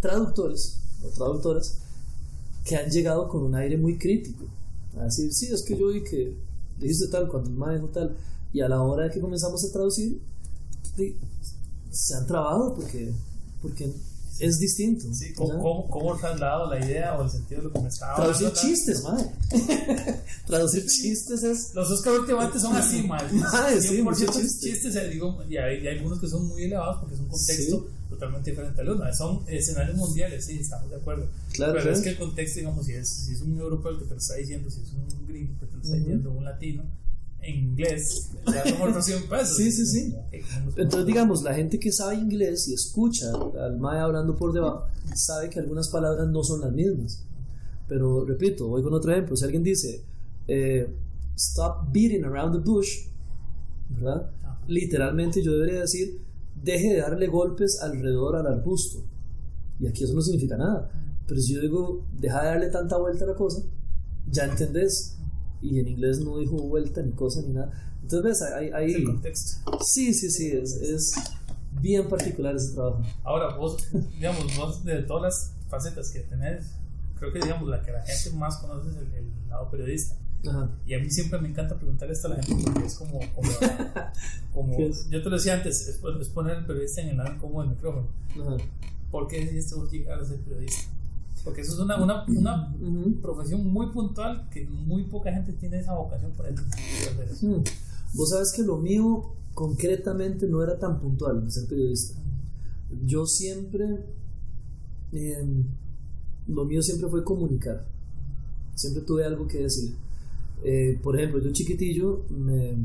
[0.01, 1.79] traductores o traductoras
[2.64, 4.44] que han llegado con un aire muy crítico.
[4.99, 6.35] A decir, sí, es que yo vi que
[6.79, 8.16] dijiste tal cuando el maestro tal.
[8.53, 10.21] Y a la hora de que comenzamos a traducir,
[11.90, 13.12] se han trabado porque,
[13.61, 13.92] porque
[14.38, 15.12] es distinto.
[15.12, 18.53] Sí, ¿cómo, cómo, trasladado la idea o el sentido de lo que me estaba Traducir
[18.53, 19.27] chistes, madre.
[20.46, 21.74] Traducir chistes es.
[21.74, 23.33] Los Oscar últimamente son así, madre.
[23.33, 24.61] Madre, sí, muchos chistes.
[24.61, 27.29] chistes eh, digo, y, hay, y hay, algunos que son muy elevados porque es un
[27.29, 29.14] contexto totalmente diferente al uno.
[29.14, 31.27] Son escenarios mundiales, sí, estamos de acuerdo.
[31.53, 34.05] Claro, Pero es que el contexto, digamos, si es, si es un europeo el que
[34.05, 36.85] te lo está diciendo, si es un gringo que te lo está diciendo, un latino
[37.40, 39.57] en inglés, ya como 100 pesos.
[39.57, 40.14] Sí, sí, sí.
[40.77, 43.27] Entonces, digamos, la gente que sabe inglés y escucha
[43.61, 47.24] al Mae hablando por debajo, sabe que algunas palabras no son las mismas.
[47.87, 49.37] Pero repito, voy con otro ejemplo.
[49.37, 50.05] Si alguien dice,
[50.46, 50.94] eh,
[51.37, 53.07] stop beating around the bush,
[53.88, 54.31] ¿verdad?
[54.66, 56.20] Literalmente yo debería decir,
[56.62, 59.05] deje de darle golpes alrededor al arbusto.
[59.81, 60.90] Y aquí eso no significa nada.
[61.27, 63.62] Pero si yo digo, deja de darle tanta vuelta a la cosa,
[64.31, 65.18] ya entendés
[65.61, 67.73] y en inglés no dijo vuelta ni cosa ni nada.
[68.03, 68.71] Entonces, ves, hay...
[68.71, 69.79] hay el contexto.
[69.83, 71.14] Sí, sí, sí, es, es,
[71.81, 73.03] bien particular ese trabajo.
[73.23, 73.77] Ahora, vos,
[74.14, 76.66] digamos, vos de todas las facetas que tenés,
[77.18, 80.16] creo que, digamos, la que la gente más conoce es el, lado periodista.
[80.49, 80.71] Ajá.
[80.87, 83.51] Y a mí siempre me encanta preguntar esto a la gente porque es como, como,
[84.55, 87.71] como yo te lo decía antes, es, poner el periodista en el lado como el
[87.71, 88.09] micrófono.
[88.40, 88.57] Ajá.
[89.11, 90.90] ¿Por qué decidiste vos llegar a ser periodista?
[91.44, 92.74] Porque eso es una, una, una
[93.22, 96.55] profesión muy puntual que muy poca gente tiene esa vocación por eso.
[98.14, 102.18] Vos sabes que lo mío concretamente no era tan puntual ser periodista.
[103.05, 104.05] Yo siempre,
[105.12, 105.64] em,
[106.46, 107.87] lo mío siempre fue comunicar.
[108.74, 109.94] Siempre tuve algo que decir.
[110.64, 112.77] Eh, por ejemplo, yo chiquitillo me,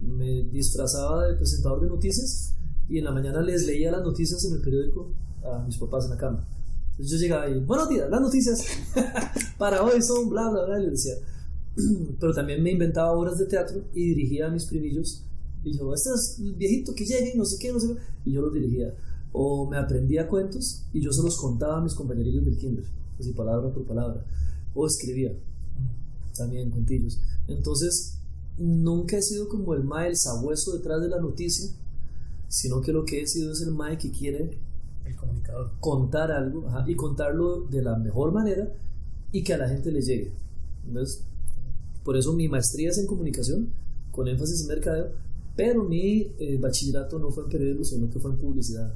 [0.00, 2.54] me disfrazaba de presentador de noticias
[2.88, 5.10] y en la mañana les leía las noticias en el periódico
[5.44, 6.46] a mis papás en la cama.
[7.02, 8.64] Entonces yo llegaba y, buenos días, las noticias
[9.58, 11.14] para hoy son bla, bla, bla, y le decía.
[12.20, 15.24] Pero también me inventaba obras de teatro y dirigía a mis primillos.
[15.64, 18.30] Y yo, este es el viejito que lleguen, no sé qué, no sé qué.
[18.30, 18.94] Y yo los dirigía.
[19.32, 22.84] O me aprendía cuentos y yo se los contaba a mis compañerillos del kinder,
[23.18, 24.24] así palabra por palabra.
[24.72, 25.36] O escribía
[26.36, 27.20] también cuentillos.
[27.48, 28.18] Entonces,
[28.58, 31.68] nunca he sido como el mae, el sabueso detrás de la noticia,
[32.46, 34.56] sino que lo que he sido es el mae que quiere
[35.04, 35.72] el comunicador.
[35.80, 38.72] Contar algo y contarlo de la mejor manera
[39.32, 40.32] y que a la gente le llegue.
[42.04, 43.68] Por eso mi maestría es en comunicación,
[44.10, 45.10] con énfasis en mercadeo,
[45.56, 48.94] pero mi eh, bachillerato no fue en periodismo, sino que fue en publicidad.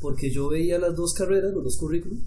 [0.00, 2.18] Porque yo veía las dos carreras, los dos currículos,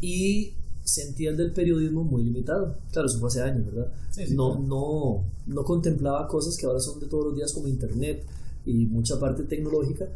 [0.00, 2.76] y sentía el del periodismo muy limitado.
[2.92, 3.92] Claro, eso fue hace años, ¿verdad?
[4.30, 8.24] no, no, no contemplaba cosas que ahora son de todos los días como Internet
[8.66, 10.06] y mucha parte tecnológica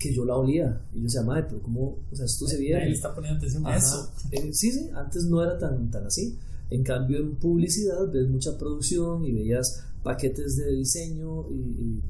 [0.00, 0.80] que yo la olía.
[0.94, 1.98] Y yo decía, madre, pero ¿cómo?
[2.10, 2.82] O sea, esto se veía.
[2.82, 4.10] Él está poniendo atención a eso.
[4.32, 6.36] Eh, sí, sí, antes no era tan, tan así.
[6.70, 12.00] En cambio, en publicidad ves mucha producción y veías paquetes de diseño y,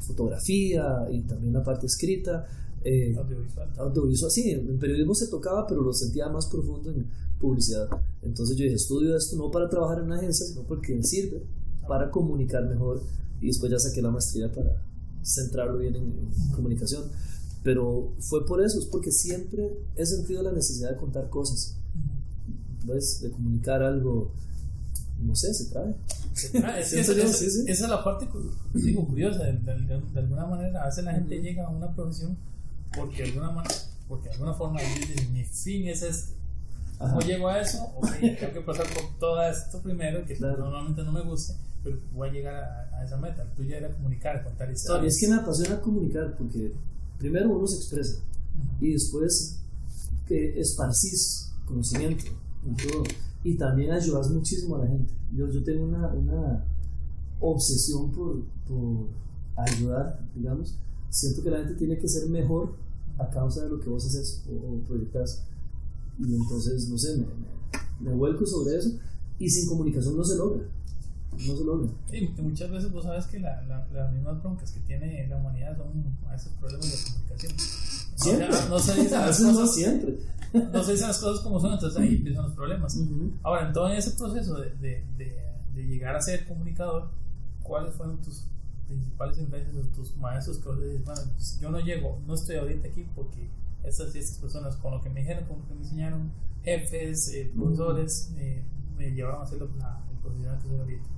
[0.00, 2.46] fotografía y también la parte escrita.
[2.82, 3.68] Eh, audiovisual.
[3.76, 7.06] Audiovisual, sí, en periodismo se tocaba, pero lo sentía más profundo en
[7.38, 7.88] publicidad.
[8.22, 11.42] Entonces yo dije, estudio esto no para trabajar en una agencia, sino porque sirve
[11.86, 13.02] para comunicar mejor.
[13.40, 14.82] Y después ya saqué la maestría para,
[15.22, 17.04] centrarlo bien en, comunicación.
[17.62, 21.76] Pero fue por eso, es porque siempre he sentido la necesidad de contar cosas.
[22.84, 23.20] ¿Ves?
[23.20, 24.32] De comunicar algo,
[25.20, 25.94] no sé, se trae.
[26.80, 27.12] esa,
[27.66, 28.28] es la parte
[28.74, 32.36] digo, curiosa, de, alguna manera, a veces la gente llega a una profesión
[32.94, 33.74] porque de alguna manera
[34.08, 36.32] porque de alguna forma dicen, mi fin es este.
[36.98, 37.84] ¿Cómo llego a eso?
[37.96, 42.28] Ok, tengo que pasar por todo esto primero, que normalmente no me gusta, pero voy
[42.28, 43.44] a llegar a, esa meta.
[43.54, 45.14] Tú ya era comunicar, contar historias.
[45.14, 46.74] es que me apasiona comunicar porque
[47.18, 48.22] primero uno se expresa
[48.80, 49.60] y después
[50.26, 52.24] que esparcís conocimiento
[53.44, 55.12] y también ayudas muchísimo a la gente.
[55.34, 56.64] Yo, yo tengo una, una
[57.40, 59.08] obsesión por, por
[59.56, 60.76] ayudar, digamos.
[61.10, 62.74] Siento que la gente tiene que ser mejor
[63.18, 65.44] a causa de lo que vos haces o, o proyectas.
[66.18, 68.90] Y entonces, no sé, me, me, vuelco sobre eso
[69.38, 70.64] y sin comunicación no se logra.
[71.32, 71.90] No se logra.
[72.10, 75.76] Sí, muchas veces vos sabes que la, la, las mismas broncas que tiene la humanidad
[75.76, 77.52] son a esos problemas de comunicación.
[78.16, 78.48] Siempre.
[78.68, 79.54] no se dicen las cosas.
[79.54, 80.18] No siempre.
[80.72, 82.98] No se dicen las cosas como son, entonces ahí empiezan los problemas.
[83.42, 85.36] Ahora, en todo ese proceso de, de, de,
[85.74, 87.10] de llegar a ser comunicador,
[87.62, 88.44] ¿cuáles fueron tus
[88.88, 92.56] principales influencias de tus maestros que vos dices, bueno, pues, yo no llego, no estoy
[92.56, 93.50] ahorita aquí porque
[93.84, 96.32] estas estas personas con lo que me dijeron, con lo que me enseñaron,
[96.64, 98.64] jefes, eh, profesores, eh,
[98.96, 101.08] me llevaron a hacer lo, la, el profesional que soy ahorita.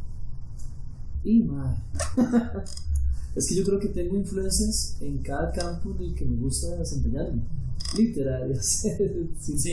[1.24, 1.80] Y madre.
[3.37, 6.76] es que yo creo que tengo influencias en cada campo en el que me gusta
[6.76, 7.42] desempeñarme.
[7.96, 8.66] Literarias,
[9.38, 9.70] sí, sí.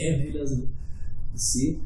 [1.34, 1.78] sí,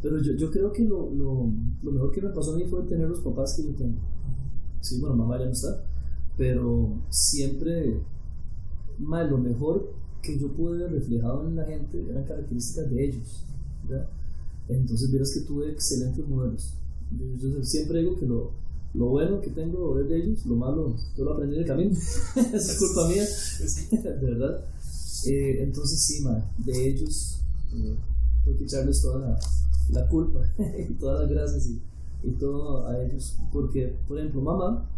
[0.00, 2.82] pero yo, yo creo que lo, lo, lo mejor que me pasó a mí fue
[2.84, 3.98] tener los papás que yo tengo
[4.84, 5.82] sí, bueno, mamá ya no está,
[6.36, 8.00] pero siempre,
[8.98, 13.44] más lo mejor que yo pude ver reflejado en la gente eran características de ellos,
[13.88, 14.08] ¿verdad?
[14.68, 16.74] Entonces vieras que tuve excelentes modelos.
[17.38, 18.52] Yo, siempre digo que lo,
[18.94, 21.90] lo, bueno que tengo es de ellos, lo malo yo lo aprendí en el camino,
[22.54, 23.24] es culpa mía,
[24.02, 24.64] de verdad.
[25.26, 27.40] Eh, entonces sí, ma, de ellos
[27.74, 27.96] eh,
[28.44, 29.38] tengo que echarles toda la,
[29.90, 30.40] la culpa
[30.88, 31.80] y todas las gracias y
[32.24, 33.36] y todo a ellos.
[33.52, 34.88] Porque, por ejemplo, mamá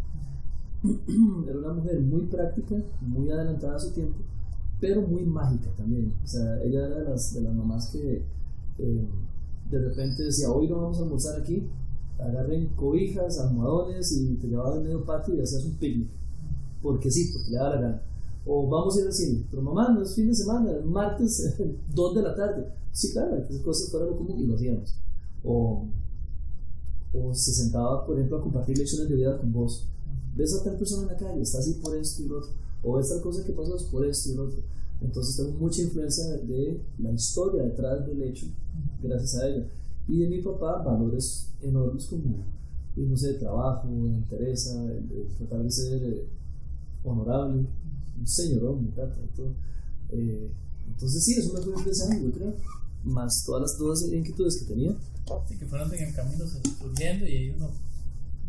[1.48, 4.18] era una mujer muy práctica, muy adelantada a su tiempo,
[4.80, 6.14] pero muy mágica también.
[6.24, 8.22] O sea, ella era de las, de las mamás que
[8.78, 9.09] eh,
[9.70, 11.66] de repente decía, hoy no vamos a almorzar aquí,
[12.18, 16.09] agarren cobijas, almohadones y te llevaba al medio patio y hacías un picnic.
[16.83, 18.02] Porque sí, porque le da la gana.
[18.44, 19.44] O vamos a ir al cine.
[19.50, 21.55] Pero mamá, no es fin de semana, es martes,
[21.94, 22.68] 2 de la tarde.
[22.92, 24.94] Sí, claro, esas cosas fueron lo común y lo hacíamos.
[25.44, 25.87] O
[27.18, 29.87] o se sentaba, por ejemplo, a compartir lecciones de vida con vos.
[30.37, 32.50] Ves a tal persona en la calle, está así por esto y lo otro,
[32.83, 34.59] o ves tal cosa que pasó por esto y lo otro.
[35.00, 38.46] Entonces tengo mucha influencia de la historia detrás del hecho,
[39.02, 39.66] gracias a ella.
[40.09, 42.45] Y de mi papá, valores enormes como,
[42.97, 44.73] no sé, trabajo, interés,
[45.38, 46.29] tratar de ser eh,
[47.03, 47.66] honorable,
[48.19, 49.16] un señorón, me encanta.
[50.11, 50.51] Eh,
[50.87, 52.55] entonces sí, eso me fue influenciando, yo creo,
[53.05, 54.97] más todas las dudas e inquietudes que tenía
[55.49, 57.71] Sí, que fueron en el camino surgiendo y ahí uno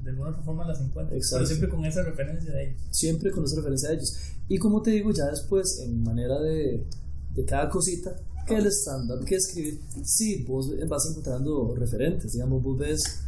[0.04, 1.18] de alguna otra forma las encuentra.
[1.32, 2.82] Pero siempre con esa referencia de ellos.
[2.92, 4.16] Siempre con esa referencia de ellos.
[4.48, 6.86] Y como te digo, ya después, en manera de,
[7.34, 8.16] de cada cosita,
[8.48, 13.22] que el stand-up, que escribir, sí, vos vas encontrando referentes, digamos, vos ves,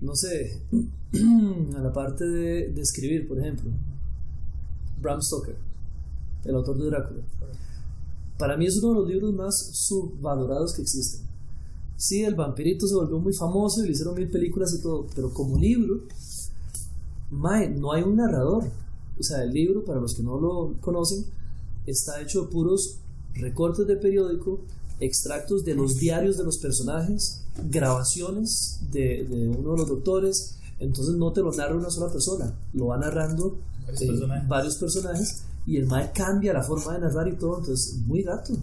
[0.00, 0.62] no sé,
[1.76, 3.70] a la parte de, de escribir, por ejemplo,
[5.00, 5.56] Bram Stoker,
[6.44, 7.22] el autor de Drácula.
[8.38, 11.28] Para mí es uno de los libros más subvalorados que existen
[11.98, 15.34] Sí, el vampirito se volvió muy famoso y le hicieron mil películas y todo, pero
[15.34, 16.04] como libro,
[17.32, 18.70] mae, no hay un narrador.
[19.18, 21.24] O sea, el libro, para los que no lo conocen,
[21.86, 23.00] está hecho de puros
[23.34, 24.60] recortes de periódico,
[25.00, 30.56] extractos de los diarios de los personajes, grabaciones de, de uno de los doctores.
[30.80, 34.48] Entonces no te lo narra una sola persona, lo va narrando varios, eh, personajes.
[34.48, 38.54] varios personajes y el mae cambia la forma de narrar y todo, entonces muy gato.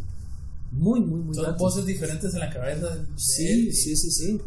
[0.72, 2.98] Muy, muy, muy Son voces diferentes en la cabeza.
[3.16, 4.42] sí, sí, sí, sí.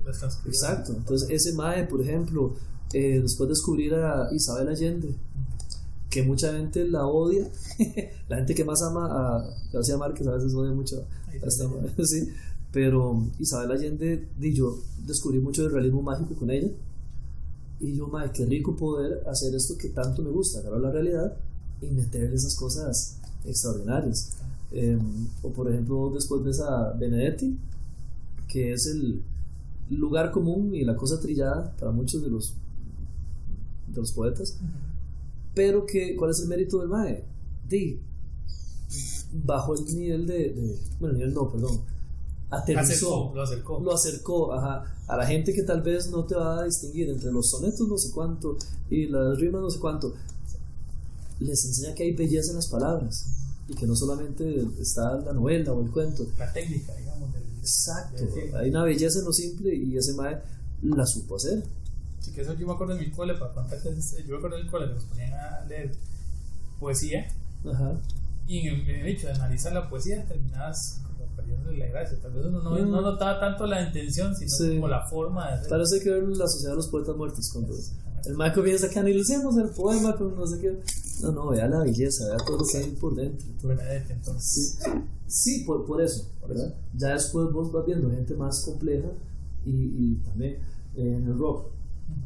[0.46, 0.92] Exacto.
[0.94, 2.54] Entonces, ese Mae, por ejemplo,
[2.92, 5.14] eh, después de descubrir a Isabel Allende,
[6.10, 7.48] que mucha gente la odia,
[8.28, 11.68] la gente que más ama a García Márquez a veces odia mucho a esta
[12.04, 12.28] sí,
[12.72, 16.68] pero Isabel Allende, y yo descubrí mucho del realismo mágico con ella,
[17.80, 21.36] y yo, madre, qué rico poder hacer esto que tanto me gusta, agarrar la realidad
[21.80, 24.36] y meterle esas cosas extraordinarias.
[24.72, 27.56] Em, o por ejemplo, después ves a Benedetti,
[28.48, 29.22] que es el
[29.90, 32.54] lugar común y la cosa trillada para muchos de los,
[33.86, 34.56] de los poetas.
[35.58, 37.24] Pero que, ¿cuál es el mérito del Mae?
[37.68, 38.00] De,
[39.32, 41.80] bajo el nivel de, Bueno, nivel no, perdón.
[42.48, 43.32] Aterrizó.
[43.34, 43.80] lo acercó.
[43.80, 47.50] Lo acercó a la gente que tal vez no te va a distinguir entre los
[47.50, 48.56] sonetos no sé cuánto
[48.88, 50.14] y las rimas no sé cuánto.
[51.40, 53.26] Les enseña que hay belleza en las palabras
[53.68, 56.24] y que no solamente está la novela o el cuento.
[56.38, 57.30] La técnica, digamos.
[57.58, 58.24] Exacto.
[58.58, 60.40] Hay una belleza en lo simple y ese mae
[60.82, 61.64] la supo hacer.
[62.20, 63.88] Sí, que eso yo me acuerdo en mi cole, para contarte,
[64.26, 65.92] yo me acuerdo en el cole, nos ponían a leer
[66.80, 67.26] poesía.
[67.70, 67.96] Ajá.
[68.46, 71.00] Y en el, en el hecho de analizar la poesía terminabas
[71.76, 72.18] la gracia.
[72.20, 72.90] Tal vez uno no, Mm.
[72.90, 74.74] no notaba tanto la intención, sino Sí.
[74.76, 75.68] como la forma de hacer.
[75.68, 77.50] Parece que ver la sociedad de los poetas muertos.
[77.52, 77.74] Cuando
[78.26, 80.80] el man comienza que analicemos el poema con no sé qué.
[81.22, 83.46] No, no, vea la belleza, vea todo lo que hay por dentro.
[83.62, 84.78] Benedetti, entonces.
[84.82, 84.90] Sí,
[85.26, 86.74] sí por, por eso, ¿verdad?
[86.94, 89.08] Ya después vos vas viendo gente más compleja
[89.64, 90.54] y, y también
[90.96, 91.66] eh, en el rock.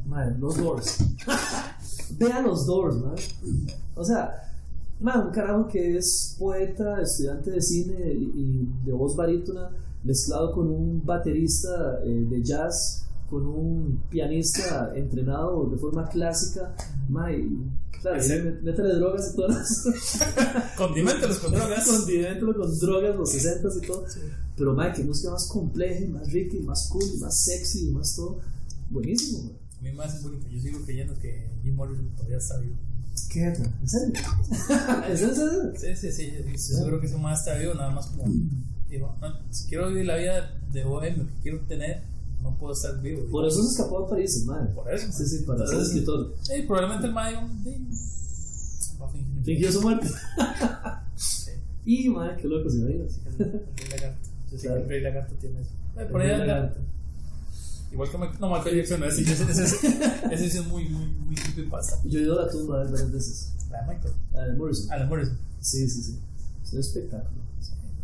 [0.06, 0.98] Madre, los Doors.
[2.18, 3.14] Vea los Doors, man.
[3.94, 4.42] O sea,
[5.00, 9.70] man, un carajo que es poeta, estudiante de cine y, de voz barítona,
[10.04, 16.74] mezclado con un baterista eh, de jazz, con un pianista entrenado de forma clásica.
[17.08, 18.20] Man, claro,
[18.62, 21.86] métele drogas y todas las Condimentos con drogas.
[21.86, 24.04] con drogas, los 60 y todo.
[24.56, 27.92] Pero, man, que música más compleja, más rica, y más cool, y más sexy, y
[27.92, 28.38] más todo.
[28.90, 29.61] Buenísimo, man.
[29.82, 30.46] A mí me hace bonito.
[30.48, 32.76] Yo sigo creyendo que Jim Morrison todavía está vivo.
[33.30, 33.44] ¿Qué?
[33.80, 34.14] ¿En serio?
[35.08, 35.72] ¿En serio?
[35.76, 36.32] Sí, sí, sí.
[36.78, 38.24] Yo creo que ese más está vivo, nada más como.
[38.88, 42.04] Digo, no, si quiero vivir la vida de bohemio que quiero tener,
[42.42, 43.24] no puedo estar vivo.
[43.30, 44.70] Por eso se escapó a París, man.
[44.72, 45.10] Por eso.
[45.10, 46.36] Sí, sí, para ser escritor.
[46.42, 47.14] Sí, probablemente el
[49.12, 49.44] fingir.
[49.44, 50.06] Fingió su muerte.
[51.84, 53.18] Y, man, qué loco, si no digas.
[53.26, 54.28] el, el rey lagarto.
[54.62, 55.70] El rey lagarto tiene eso.
[56.10, 56.80] Por El ahí anda- lagarto.
[57.92, 59.52] Igual que no, Jackson, no, ese, ese,
[60.32, 61.98] ese, es muy, muy, muy creepypasta.
[62.04, 63.52] Yo he ido a la tumba varias veces.
[63.70, 64.14] La de Michael.
[64.32, 64.90] La de Morrison.
[64.92, 65.38] Alan Morrison.
[65.60, 66.18] Sí, sí, sí.
[66.64, 67.42] Es un espectáculo.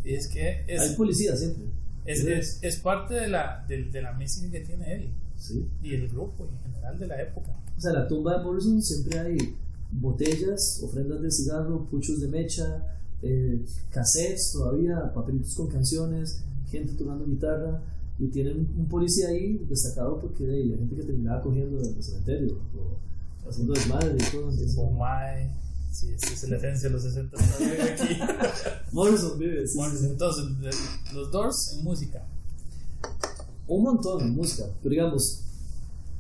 [0.05, 1.65] Y es que es, Hay policía siempre.
[2.05, 5.67] es, es, es parte de la, de, de la mística que tiene él Sí.
[5.83, 7.53] y el grupo y en general de la época.
[7.77, 9.39] O sea, en la tumba de Morrison siempre hay
[9.91, 12.83] botellas, ofrendas de cigarro, puchos de mecha,
[13.23, 17.81] eh, cassettes todavía, papelitos con canciones, gente tocando guitarra.
[18.19, 22.59] Y tienen un policía ahí destacado porque hey, la gente que terminaba cogiendo del cementerio
[22.77, 24.51] o haciendo desmadre y todo.
[24.51, 25.49] entonces, Oh my.
[25.91, 28.19] Sí, esa es la esencia de los 60 está bien aquí.
[28.93, 29.67] Morrison vive.
[29.67, 30.07] sí, bueno, sí, sí.
[30.11, 32.27] entonces, de- los Doors en música.
[33.67, 34.65] Un montón de música.
[34.83, 35.45] Pero digamos,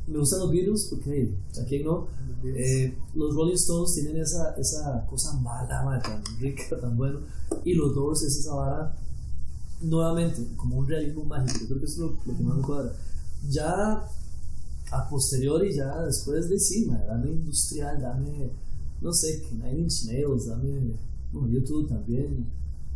[0.07, 2.07] me gustan los Beatles porque, ¿a quién no?
[2.45, 7.21] Eh, los Rolling Stones tienen esa, esa cosa mala, madre, tan rica, tan bueno.
[7.65, 8.97] Y los Doors es esa vara,
[9.83, 11.61] nuevamente, como un realismo mágico.
[11.61, 12.93] Yo creo que es lo, lo que más me cuadra.
[13.49, 14.05] Ya
[14.91, 18.51] a posteriori, ya después de sí, dame industrial, dame,
[19.01, 20.93] no sé, Nine Inch Nails, dame,
[21.33, 22.47] bueno, YouTube también.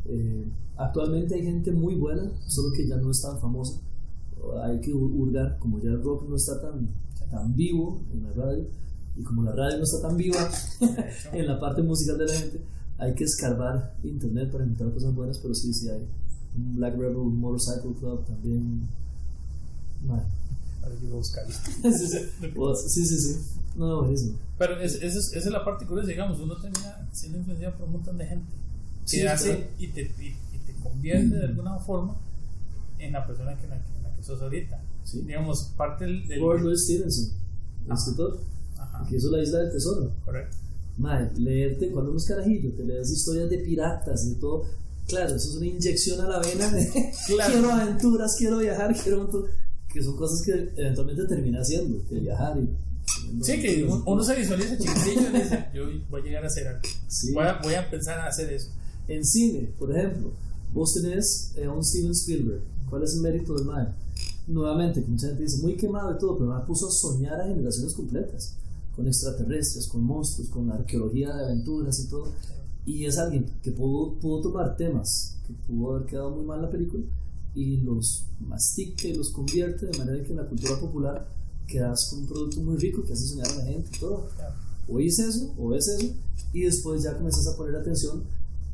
[0.07, 3.79] Eh, actualmente hay gente muy buena, solo que ya no es tan famosa.
[4.65, 6.89] Hay que hur- hurgar, como ya el rock no está tan,
[7.31, 8.65] tan vivo en la radio,
[9.17, 10.51] y como la radio no está tan viva
[11.33, 12.61] en la parte musical de la gente,
[12.99, 16.07] hay que escarbar internet para encontrar cosas buenas, pero sí, sí hay.
[16.55, 18.89] Black Rebel Motorcycle Club también.
[20.07, 20.27] Madre.
[20.83, 21.53] Ahora yo voy a buscarlo.
[21.83, 22.19] sí, sí.
[22.89, 23.41] Sí, sí, sí.
[23.77, 24.37] No, buenísimo.
[24.59, 27.87] Pero es, esa es, esa es la parte curiosa, digamos, uno termina siendo influenciado por
[27.87, 28.53] un montón de gente.
[29.05, 32.17] Sí, que hace y, te, y, y te convierte de alguna forma
[32.99, 34.81] en la persona que, en la, que, en la que sos ahorita.
[35.05, 35.23] Sí.
[35.23, 36.27] Digamos, parte del.
[36.29, 37.35] del Robert Louis Stevenson,
[37.87, 38.41] el escritor,
[38.79, 40.13] Ajá, que hizo La Isla del Tesoro.
[40.25, 40.57] correcto.
[40.99, 44.65] Madre, leerte cuando uno es carajillo, te lees historias de piratas y todo.
[45.09, 47.53] Claro, eso es una inyección a la vena de Claro.
[47.53, 49.19] quiero aventuras, quiero viajar, quiero.
[49.19, 49.45] montón",
[49.93, 52.69] Que son cosas que eventualmente termina haciendo, que viajar y.
[53.43, 56.81] Sí, que uno, se visualiza chiquitillo y dice: Yo voy a llegar a hacer algo.
[57.09, 57.33] Sí.
[57.33, 58.69] Voy, a, voy a empezar a hacer eso.
[59.09, 60.33] En cine, por ejemplo,
[60.73, 62.63] vos tenés eh, a un Steven Spielberg.
[62.89, 63.89] ¿Cuál es el mérito del mae?
[64.47, 67.47] Nuevamente, como mucha gente dice, muy quemado y todo, pero me puso a soñar a
[67.47, 68.55] generaciones completas,
[68.95, 72.33] con extraterrestres, con monstruos, con arqueología de aventuras y todo.
[72.85, 76.71] Y es alguien que pudo, pudo tomar temas que pudo haber quedado muy mal la
[76.71, 77.05] película
[77.55, 81.29] y los mastica y los convierte de manera que en la cultura popular
[81.67, 84.55] quedas con un producto muy rico que hace soñar a la gente y todo Claro.
[84.89, 86.15] o hice eso, o ves eso,
[86.53, 88.25] y después ya comienzas a poner atención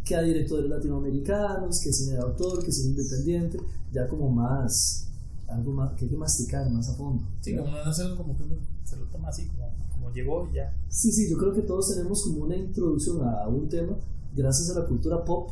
[0.05, 3.59] que a directores latinoamericanos, que cine de autor, que cine independiente,
[3.93, 5.07] ya como más,
[5.49, 7.25] algo más, que hay que masticar más a fondo.
[7.41, 8.45] Sí, como no algo como que
[8.89, 10.73] se lo toma así, como, como llegó y ya.
[10.89, 13.97] Sí, sí, yo creo que todos tenemos como una introducción a un tema
[14.35, 15.51] gracias a la cultura pop,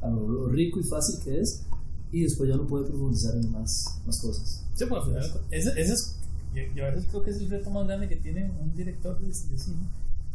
[0.00, 1.62] a lo, rico y fácil que es,
[2.10, 4.64] y después ya uno puede profundizar en más, más cosas.
[4.74, 6.16] Sí, pues al final, ese, ese es,
[6.54, 9.18] yo, yo a veces creo que es el reto más grande que tiene un director
[9.20, 9.88] de, de cine,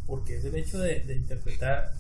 [0.06, 1.94] porque es el hecho de, de interpretar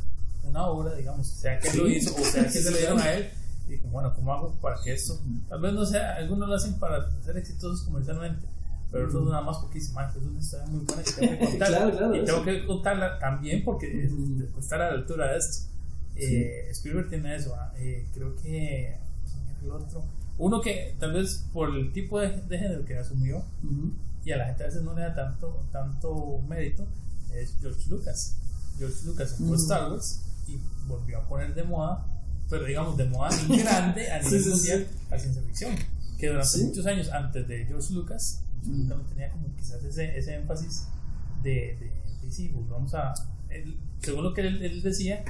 [0.43, 3.29] una obra, digamos, sea que lo hizo o sea que se lo dieron a él,
[3.67, 5.19] y bueno, ¿cómo hago para que esto?
[5.47, 8.45] Tal vez no sea, algunos lo hacen para ser exitosos comercialmente,
[8.91, 11.45] pero otros nada más porque dicen, "Man, es una historia muy buena que tengo que
[11.45, 11.67] contar.
[11.69, 12.45] Claro, claro, y tengo eso.
[12.45, 14.11] que contarla también porque es-
[14.59, 15.67] estar a la altura de esto.
[16.15, 20.03] Eh, Spielberg tiene eso, ah, eh, creo que ¿quién era el otro?
[20.37, 23.93] Uno que tal vez por el tipo de, de género que asumió Ujú.
[24.25, 26.85] y a la gente a veces no le da tanto, tanto mérito
[27.33, 28.35] es George Lucas.
[28.77, 29.55] George Lucas fue Ujú.
[29.55, 32.05] Star Wars y volvió a poner de moda,
[32.49, 35.75] pero digamos de moda grande a nivel Sí, sí, mundial, la ciencia ficción.
[36.17, 36.63] Que durante Sí.
[36.65, 40.87] muchos años antes de George Lucas, Lucas no tenía como quizás ese, ese énfasis
[41.43, 41.49] de,
[41.79, 41.91] de,
[42.25, 43.13] de sí, pues vamos a.
[43.49, 45.23] él- según lo que él, él decía,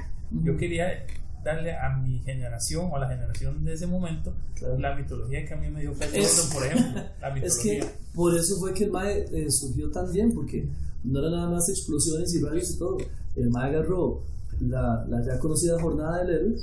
[0.44, 1.04] yo quería
[1.42, 4.78] darle a mi generación o a la generación de ese momento Claro.
[4.78, 7.02] la mitología que a mí me dio Es- Gordon, por ejemplo.
[7.20, 7.80] La Es mitología.
[7.80, 10.68] que por eso fue que el MAE eh, surgió tan bien, porque
[11.04, 12.98] no era nada más explosiones y rayos y todo.
[13.36, 14.22] El MAE agarró
[14.60, 16.56] la, la ya conocida Jornada del Héroe,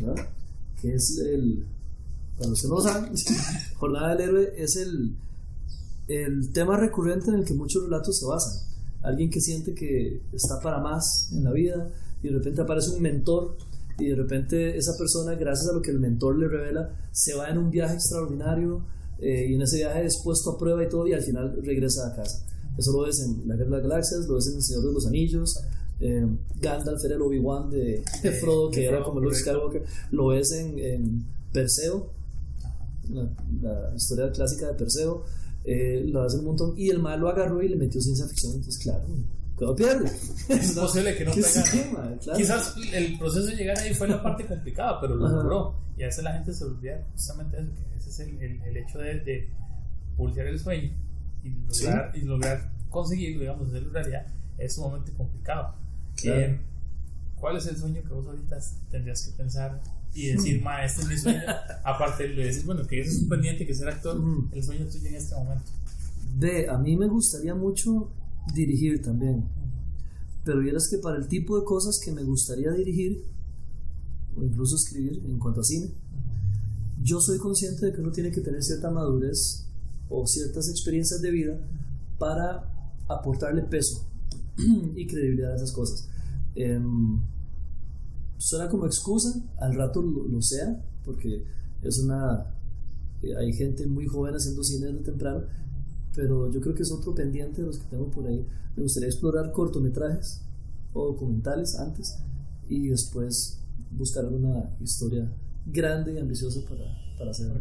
[0.00, 0.28] ¿verdad?
[0.80, 1.66] que es el.
[2.38, 3.12] Para los que no lo saben,
[3.76, 5.14] Jornada del Héroe es el,
[6.08, 8.52] el tema recurrente en el que muchos relatos se basan.
[9.02, 11.90] Alguien que siente que está para más en la vida
[12.22, 13.56] y de repente aparece un mentor
[13.98, 17.48] y de repente esa persona, gracias a lo que el mentor le revela, se va
[17.50, 18.82] en un viaje extraordinario
[19.18, 22.08] eh, y en ese viaje es puesto a prueba y todo y al final regresa
[22.08, 22.44] a casa.
[22.78, 24.92] Eso lo ves en La Guerra de las Galaxias, lo ves en El Señor de
[24.92, 25.60] los Anillos,
[26.00, 26.26] eh,
[26.60, 29.36] Gandalf era el Obi-Wan de, de Frodo, que era como Luke.
[29.36, 32.10] Skywalker, lo ves en, en Perseo,
[33.12, 33.28] la,
[33.60, 35.22] la historia clásica de Perseo,
[35.64, 38.54] eh, lo hace un montón, y el mal lo agarró y le metió ciencia ficción,
[38.54, 39.04] entonces claro,
[39.58, 40.10] ¿qué pierde?
[40.48, 41.66] Es posible que no ¿Qué pegara.
[41.66, 42.38] sí, mae, claro.
[42.38, 45.74] Quizás el proceso de llegar ahí fue la parte complicada, pero lo logró.
[45.96, 48.76] Y a veces la gente se olvida justamente eso, que ese es el, el, el
[48.78, 49.48] hecho de, de
[50.16, 50.90] pulsar el sueño
[51.44, 54.26] y lograr, y lograr conseguirlo, digamos, hacerlo realidad,
[54.58, 55.74] es sumamente complicado.
[56.16, 56.40] Claro.
[56.40, 56.60] Eh,
[57.36, 58.58] ¿Cuál es el sueño que vos ahorita
[58.90, 59.80] tendrías que pensar
[60.14, 61.40] y decir, ma, este es mi sueño?
[61.84, 64.20] Aparte de decir, bueno, que eso es un pendiente, que ser actor,
[64.52, 65.70] el sueño tuyo en este momento.
[66.38, 68.10] Ve, a mí me gustaría mucho
[68.54, 69.44] dirigir también,
[70.44, 73.24] pero vieras que para el tipo de cosas que me gustaría dirigir,
[74.36, 75.90] o incluso escribir en cuanto a cine,
[77.02, 79.66] yo soy consciente de que uno tiene que tener cierta madurez
[80.08, 81.58] o ciertas experiencias de vida
[82.18, 82.70] para
[83.08, 84.06] aportarle peso
[84.96, 86.08] y credibilidad a esas cosas.
[86.54, 87.20] Em,
[88.42, 91.44] suena como excusa, al rato lo, lo sea, porque
[91.80, 92.52] es una...
[93.22, 95.44] eh, hay gente muy joven haciendo cine desde temprano,
[96.14, 98.44] pero yo creo que es otro pendiente de los que tengo por ahí.
[98.76, 100.40] Me gustaría explorar cortometrajes
[100.92, 102.18] o documentales antes
[102.68, 103.58] y después
[103.96, 105.30] buscar alguna historia
[105.66, 106.84] grande y ambiciosa para,
[107.18, 107.52] para hacer.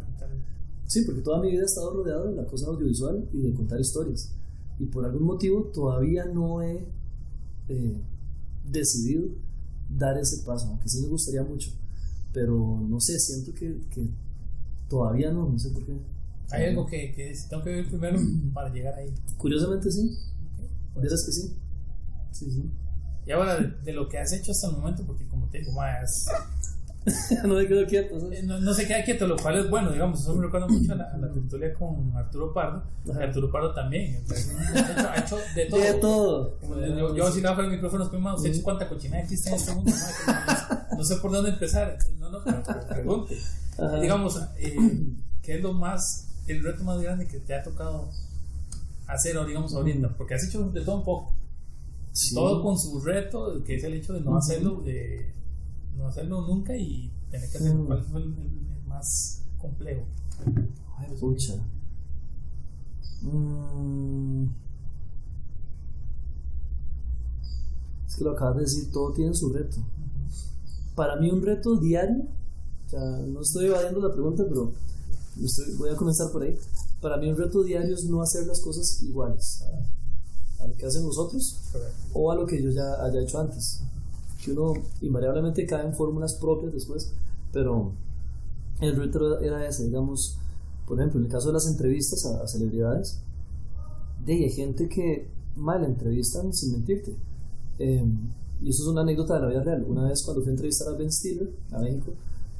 [0.88, 3.79] Sí, porque toda mi vida he estado rodeado de la cosa audiovisual y de contar
[3.79, 4.34] historias.
[4.79, 6.88] Y por algún motivo todavía no he
[7.69, 8.01] eh,
[8.69, 9.29] decidido
[9.97, 11.71] dar ese paso, aunque sí me gustaría mucho.
[12.33, 14.07] Pero no sé, siento que, que
[14.89, 15.93] todavía no, no sé por qué.
[16.51, 18.19] Hay algo que, que tengo que ver primero
[18.53, 19.13] para llegar ahí.
[19.37, 20.17] Curiosamente sí,
[20.93, 21.53] Pues, vieras que sí.
[22.31, 22.69] Sí, sí.
[23.25, 25.71] Y ahora, de, de lo que has hecho hasta el momento, porque como te digo,
[25.73, 26.25] ma, es-
[27.43, 28.20] no me quedo quieto.
[28.20, 28.39] ¿sabes?
[28.39, 30.93] eh, no, no se queda quieto, lo cual es bueno, digamos, eso me recuerda mucho
[30.93, 32.84] a la, a la tertulia con Arturo Pardo.
[33.10, 33.24] Ajá.
[33.24, 35.80] Arturo Pardo también, ha hecho, de todo.
[35.80, 36.58] De todo.
[36.60, 39.56] Como Yo, yo vacilaba fuera del micrófono, ma, usted ha hecho cuánta cochinada existe en
[39.56, 41.97] este mundo, no, no sé por dónde empezar.
[42.20, 43.38] No, no, pero, pero pregunte.
[43.80, 43.99] Ajá.
[43.99, 44.76] Digamos, eh,
[45.41, 48.10] ¿qué es lo más, el reto más grande que te ha tocado
[49.08, 50.10] hacer, o digamos, ahorita?
[50.18, 51.34] Porque has hecho de todo un poco.
[52.14, 52.36] Sí.
[52.36, 55.34] todo con su reto, que es el hecho de no hacerlo, eh,
[55.97, 60.03] no hacerlo nunca y tener que hacer cuál fue el, el- el más complejo.
[60.97, 61.53] Ay, pucha.
[63.21, 64.45] Mm.
[68.07, 69.77] Es que lo acabas de decir, todo tiene su reto.
[70.95, 72.23] Para mí un reto diario,
[72.87, 74.73] o sea, no estoy evadiendo la pregunta, pero
[75.41, 76.57] estoy- voy a comenzar por ahí.
[77.01, 79.63] Para mí un reto diario es no hacer las cosas iguales
[80.59, 81.95] a, a lo que hacen nosotros Correcto.
[82.13, 83.81] o a lo que yo ya haya hecho antes.
[84.43, 87.13] Que uno invariablemente cae en fórmulas propias después,
[87.51, 87.91] pero
[88.79, 90.37] el reto era ese, digamos,
[90.87, 93.19] por ejemplo, en el caso de las entrevistas a, a celebridades,
[94.25, 97.15] de hay gente que mal entrevistan sin mentirte.
[97.79, 98.05] Eh,
[98.61, 99.85] y eso es una anécdota de la vida real.
[99.87, 102.13] Una vez cuando fui a entrevistar a Ben Stiller a México,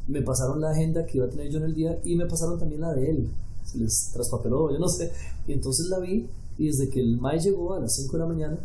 [0.08, 2.58] me pasaron la agenda que iba a tener yo en el día y me pasaron
[2.58, 3.30] también la de él.
[3.64, 5.12] Se les traspapeló, yo no sé.
[5.48, 6.28] Y entonces la vi
[6.58, 8.60] y desde que el May llegó a las 5 de la mañana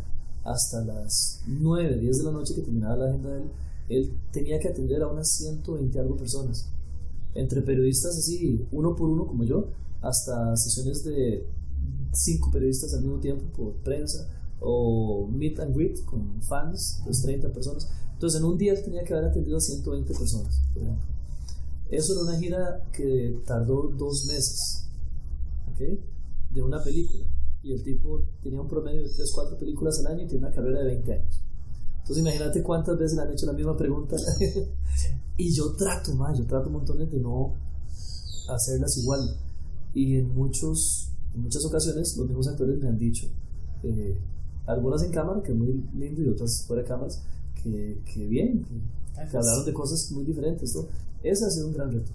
[0.47, 3.49] hasta las 9, 10 de la noche que terminaba la agenda de él,
[3.89, 6.69] él tenía que atender a unas 120 algo personas.
[7.35, 9.67] Entre periodistas así, uno por uno como yo,
[10.01, 11.45] hasta sesiones de
[12.13, 14.27] cinco periodistas al mismo tiempo por prensa
[14.61, 17.89] o meet and greet con fans, pues 30 personas.
[18.13, 21.05] Entonces en un día él tenía que haber atendido a 120 personas, por ejemplo.
[21.89, 24.87] Eso era una gira que tardó dos meses,
[25.71, 25.99] ¿ok?
[26.53, 27.25] De una película.
[27.67, 30.55] Y el tipo tenía un promedio de 3, 4 películas al año y tiene una
[30.55, 31.41] carrera de 20 años.
[31.99, 34.15] Entonces imagínate cuántas veces le han hecho la misma pregunta.
[35.37, 37.55] y yo trato más, yo trato montón de no
[38.47, 39.35] hacerlas igual.
[39.93, 43.27] Y en, muchos, en muchas ocasiones los mismos actores me han dicho,
[43.83, 44.17] eh,
[44.65, 47.21] algunas en cámara, que es muy lindo, y otras fuera de cámaras,
[47.61, 50.73] que que, que bien, que, que hablaron de cosas muy diferentes.
[50.73, 50.85] ¿no?
[51.21, 52.13] Ese ha sido un gran reto.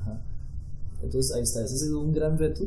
[0.00, 0.22] Ajá.
[1.02, 2.64] Entonces ahí está, ese ha sido un gran reto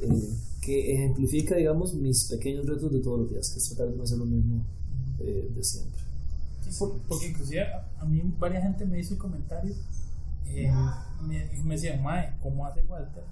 [0.00, 0.30] eh,
[0.60, 4.02] que ejemplifica, digamos, mis pequeños retos de todos los días, que es tratar de no
[4.02, 4.62] hacer lo mismo
[5.18, 6.00] eh, de siempre.
[6.68, 9.74] Sí, por- porque inclusive a, a mí varias gente me hizo el comentario
[10.46, 10.70] eh,
[11.26, 13.22] me, me decían Mae, ¿cómo hace Walter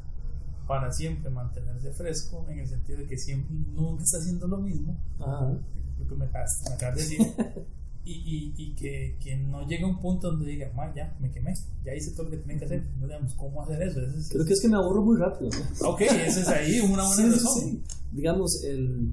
[0.67, 4.97] para siempre mantenerse fresco en el sentido de que siempre nunca está haciendo lo mismo
[5.19, 5.51] Ajá.
[5.99, 7.19] lo que me acabas, me acabas de decir
[8.05, 11.31] y, y, y que, que no llegue a un punto donde diga Mae, ya me
[11.31, 11.53] quemé
[11.85, 14.29] ya hice todo lo que tenía que hacer no digamos cómo hacer eso Ese es-
[14.31, 15.51] Creo que es que me aburro muy rápido.
[15.83, 15.89] ¿no?
[15.91, 17.83] ok ese es ahí una buena sí, razón sí.
[18.13, 19.13] Digamos, el,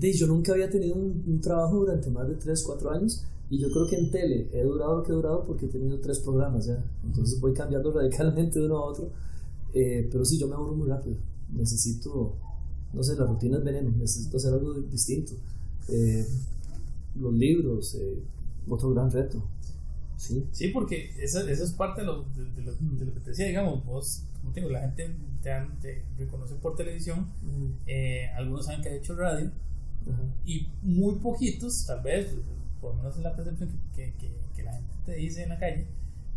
[0.00, 3.58] de, yo nunca había tenido un, un trabajo durante más de 3, 4 años y
[3.58, 6.18] yo creo que en tele he durado lo que he durado porque he tenido tres
[6.20, 6.82] programas ya.
[7.04, 9.10] Entonces voy cambiando radicalmente de uno a otro.
[9.74, 11.16] Eh, pero sí, yo me aburro muy rápido.
[11.52, 12.34] Necesito,
[12.94, 13.90] no sé, la rutina es veneno.
[13.98, 15.34] Necesito hacer algo distinto.
[15.88, 16.24] Eh,
[17.16, 18.22] los libros, eh,
[18.68, 19.42] otro gran reto.
[20.16, 20.44] Sí.
[20.52, 23.30] Sí, porque eso, eso es parte de lo, de, de lo, de lo que te
[23.30, 25.10] decía, digamos, vos, como te digo, la gente
[25.42, 25.50] te,
[25.82, 27.26] te reconoce por televisión,
[27.86, 29.50] eh, algunos saben que has hecho radio,
[30.10, 30.22] Ajá.
[30.46, 32.28] y muy poquitos, tal vez,
[32.80, 35.48] por lo menos es la percepción que, que, que, que la gente te dice en
[35.50, 35.86] la calle,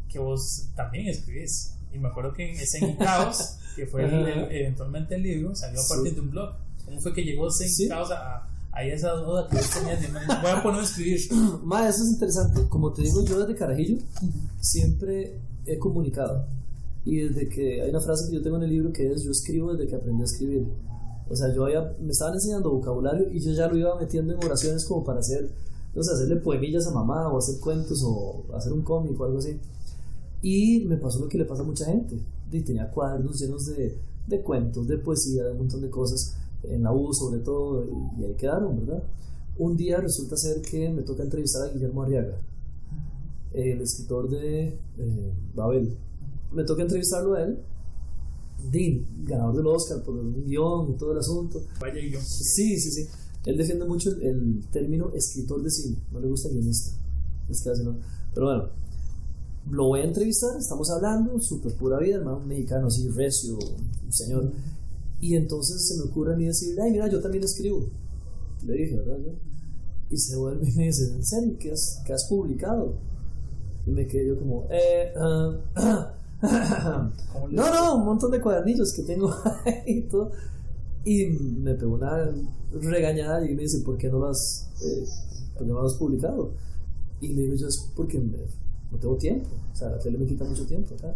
[0.09, 1.73] que vos también escribís.
[1.93, 5.79] Y me acuerdo que en Zen Caos, que fue el- el- eventualmente el libro, salió
[5.79, 5.93] a Sí.
[5.93, 6.55] partir de un blog.
[6.85, 7.87] ¿Cómo fue que llegó Zen Sí.
[7.87, 10.01] Caos a, a, a esa duda que vos tenías?
[10.01, 11.19] de, Voy a poner a escribir.
[11.63, 12.67] Ma, eso es interesante.
[12.69, 13.97] Como te digo, yo desde Carajillo
[14.59, 16.45] siempre he comunicado.
[17.05, 19.31] Y desde que hay una frase que yo tengo en el libro que es: Yo
[19.31, 20.67] escribo desde que aprendí a escribir.
[21.29, 24.43] O sea, yo había, me estaban enseñando vocabulario y yo ya lo iba metiendo en
[24.43, 25.49] oraciones como para hacer,
[25.93, 29.39] no sé, hacerle poemillas a mamá o hacer cuentos o hacer un cómic o algo
[29.39, 29.59] así.
[30.41, 32.17] Y me pasó lo que le pasa a mucha gente.
[32.51, 33.97] Y tenía cuadernos llenos de,
[34.27, 38.21] de cuentos, de poesía, de un montón de cosas, en la U sobre todo, y,
[38.21, 39.03] y ahí quedaron, ¿verdad?
[39.57, 42.37] Un día resulta ser que me toca entrevistar a Guillermo Arriaga,
[43.53, 45.97] el escritor de eh, Babel.
[46.51, 47.59] Me toca entrevistarlo a él,
[48.71, 51.61] Dean, ganador del Oscar por un guion y todo el asunto.
[51.79, 52.19] Vaya yo.
[52.21, 53.07] Sí, sí, sí.
[53.45, 56.91] Él defiende mucho el, el término escritor de cine, no le gusta guionista.
[57.49, 57.97] Es que hace no.
[58.33, 58.69] Pero bueno,
[59.71, 64.13] lo voy a entrevistar, estamos hablando, súper pura vida, hermano, un mexicano así, recio, un
[64.13, 64.51] señor.
[65.19, 67.87] Y entonces se me ocurre a mí decirle, ay, mira, yo también escribo.
[68.65, 69.17] Le dije, ¿verdad?
[69.25, 69.31] Yo?
[70.09, 71.55] Y se vuelve y me dice, ¿en serio?
[71.59, 72.93] ¿Qué has, qué has publicado?
[73.85, 76.13] Y me quedé yo como, eh, ah,
[77.33, 79.33] ¿Cómo le- no, no, un montón de cuadernillos que tengo
[79.65, 80.31] ahí y todo.
[81.03, 82.29] Y me pegó una
[82.73, 85.05] regañada y me dice, ¿por qué no lo has, eh,
[85.65, 86.51] no lo publicado?
[87.21, 88.37] Y le digo yo, es porque me-
[88.91, 89.47] no tengo tiempo.
[89.73, 91.15] O sea, la tele me quita mucho tiempo acá.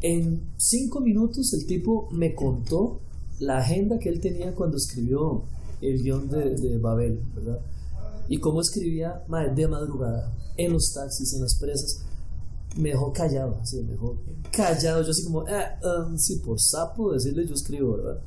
[0.00, 3.00] En cinco minutos el tipo me contó
[3.40, 5.44] la agenda que él tenía cuando escribió
[5.80, 7.60] el guion de, de Babel, ¿verdad?
[8.28, 9.24] Y cómo escribía
[9.54, 12.02] de madrugada, en los taxis, en las presas.
[12.76, 14.18] Me dejó callado, así, me dejó
[14.52, 15.02] callado.
[15.02, 18.22] Yo así como, ah, um, sí, por sapo decirle yo escribo, ¿verdad?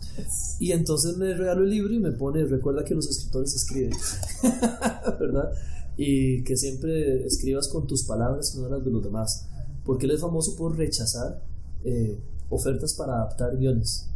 [0.60, 3.94] Y entonces me regaló el libro y me pone, recuerda que los escritores escriben,
[5.20, 5.52] ¿verdad?
[5.96, 9.48] Y que siempre escribas con tus palabras no las de los demás.
[9.86, 11.42] Porque él es famoso por rechazar
[11.84, 12.20] eh,
[12.50, 14.08] ofertas para adaptar guiones.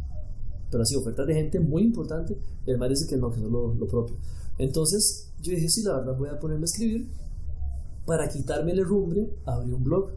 [0.70, 2.36] Pero así, ofertas de gente muy importante,
[2.66, 4.16] y además dice que no, que no es lo, lo propio.
[4.58, 7.08] Entonces yo dije, sí, la verdad voy a ponerme a escribir.
[8.04, 10.10] Para quitarme el herrumbre, abrí un blog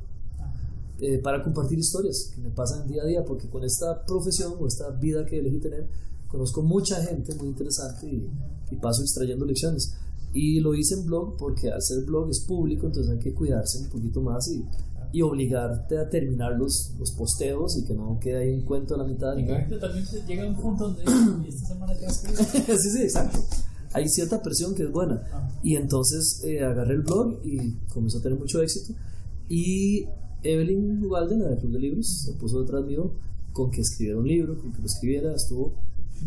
[1.02, 4.68] eh, para compartir historias que me pasan día a día, porque con esta profesión o
[4.68, 5.88] esta vida que elegí tener,
[6.28, 8.30] conozco mucha gente muy interesante y,
[8.70, 9.96] y paso extrayendo lecciones.
[10.34, 13.80] Y lo hice en blog porque al ser blog es público, entonces hay que cuidarse
[13.80, 14.64] un poquito más y,
[15.12, 18.98] y obligarte a terminar los, los posteos y que no quede ahí un cuento a
[19.00, 19.36] la mitad.
[19.38, 22.10] Y también se llega a un punto donde dice, "¿Y esta semana ya
[22.78, 23.40] sí, sí, exacto.
[23.94, 25.24] Hay cierta presión que es buena.
[25.64, 28.94] Y entonces eh, agarré el blog y comenzó a tener mucho éxito.
[29.48, 30.06] Y
[30.44, 33.12] Evelyn Ugalde, la del Club de Libros, se puso detrás mío
[33.52, 35.74] con que escribiera un libro, con que lo escribiera, estuvo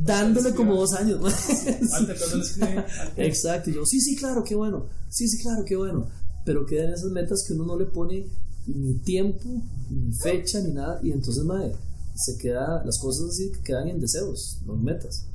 [0.05, 1.20] dándole como dos años.
[1.20, 1.28] ¿no?
[3.16, 6.07] Exacto, y yo, sí, sí, claro, qué bueno, sí, sí, claro, qué bueno,
[6.45, 8.26] pero quedan esas metas que uno no le pone
[8.67, 9.49] ni tiempo,
[9.91, 11.73] ni fecha, ni nada, y entonces, madre,
[12.15, 15.27] se queda, las cosas así quedan en deseos, no en metas.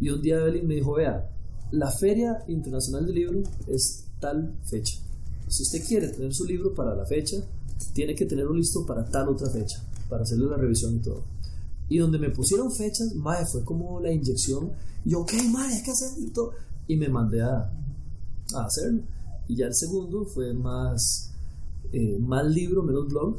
[0.00, 1.30] Y un día Evelyn me dijo, vea,
[1.70, 4.98] la Feria Internacional del Libro es tal fecha.
[5.48, 7.36] Si usted quiere tener su libro para la fecha,
[7.92, 11.22] tiene que tenerlo listo para tal otra fecha, para hacerle la revisión y todo.
[11.88, 14.72] Y donde me pusieron fechas, madre, fue como la inyección.
[15.04, 16.52] Yo, ok, madre, hay que hacerlo y todo.
[16.88, 17.70] Y me mandé a,
[18.54, 19.02] a hacerlo.
[19.48, 21.32] Y ya el segundo fue más,
[21.96, 23.38] eh, más libro, menos blog,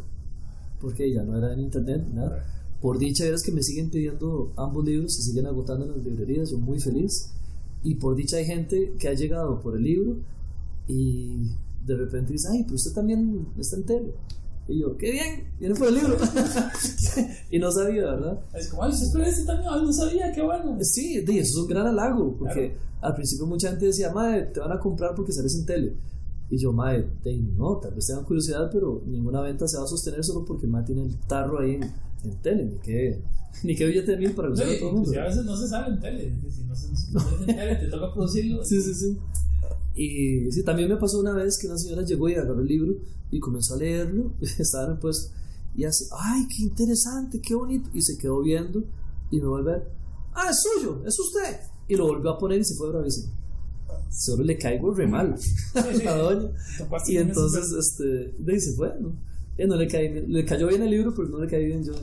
[0.81, 2.43] porque ya no era en internet, nada.
[2.81, 6.49] Por dicha, es que me siguen pidiendo ambos libros, se siguen agotando en las librerías,
[6.49, 7.33] yo muy feliz.
[7.83, 10.17] Y por dicha hay gente que ha llegado por el libro
[10.87, 11.51] Y
[11.85, 14.13] de repente dice, ay, pero usted también está en tele.
[14.67, 16.17] Y yo, qué bien, viene por el libro.
[17.51, 18.39] y no sabía, ¿verdad?
[18.55, 20.77] Es como, ay, usted este también, no sabía, qué bueno.
[20.81, 24.71] Sí, eso es un gran halago, porque al principio mucha gente decía, madre, te van
[24.71, 25.93] a comprar porque sales en tele.
[26.49, 27.09] Y yo, madre,
[27.57, 30.71] no, tal vez tengan curiosidad, pero ninguna venta se va a sostener solo porque el
[30.71, 31.83] madre tiene el tarro ahí en,
[32.23, 33.21] en tele, ni que,
[33.63, 35.11] ni que billete de mil para usar a todo el mundo.
[35.11, 37.75] Si a veces no se sabe en tele, si no se, si no en tele,
[37.75, 38.63] te toca producirlo.
[38.63, 39.17] Sí, sí, sí.
[39.95, 42.93] Y sí, también me pasó una vez que una señora llegó y agarró el libro
[43.31, 45.33] y comenzó a leerlo, estaba en el puesto,
[45.75, 48.83] y hace, ay, qué interesante, qué bonito, y se quedó viendo
[49.31, 49.91] y me vuelve a ver,
[50.33, 53.33] ah, es suyo, es usted, y lo volvió a poner y se fue bravísimo.
[54.09, 55.35] Solo le caigo re mal
[55.75, 56.49] a la doña.
[57.07, 59.13] y entonces, este, dice, bueno,
[59.65, 61.93] no le, le cayó bien el libro, pero no le caí bien yo.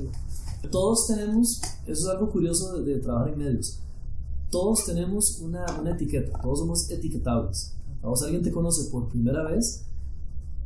[0.70, 3.80] Todos tenemos, eso es algo curioso de, trabajar en medios,
[4.50, 7.74] todos tenemos una, una, etiqueta, todos somos etiquetables.
[8.02, 9.84] Vamos, alguien te conoce por primera vez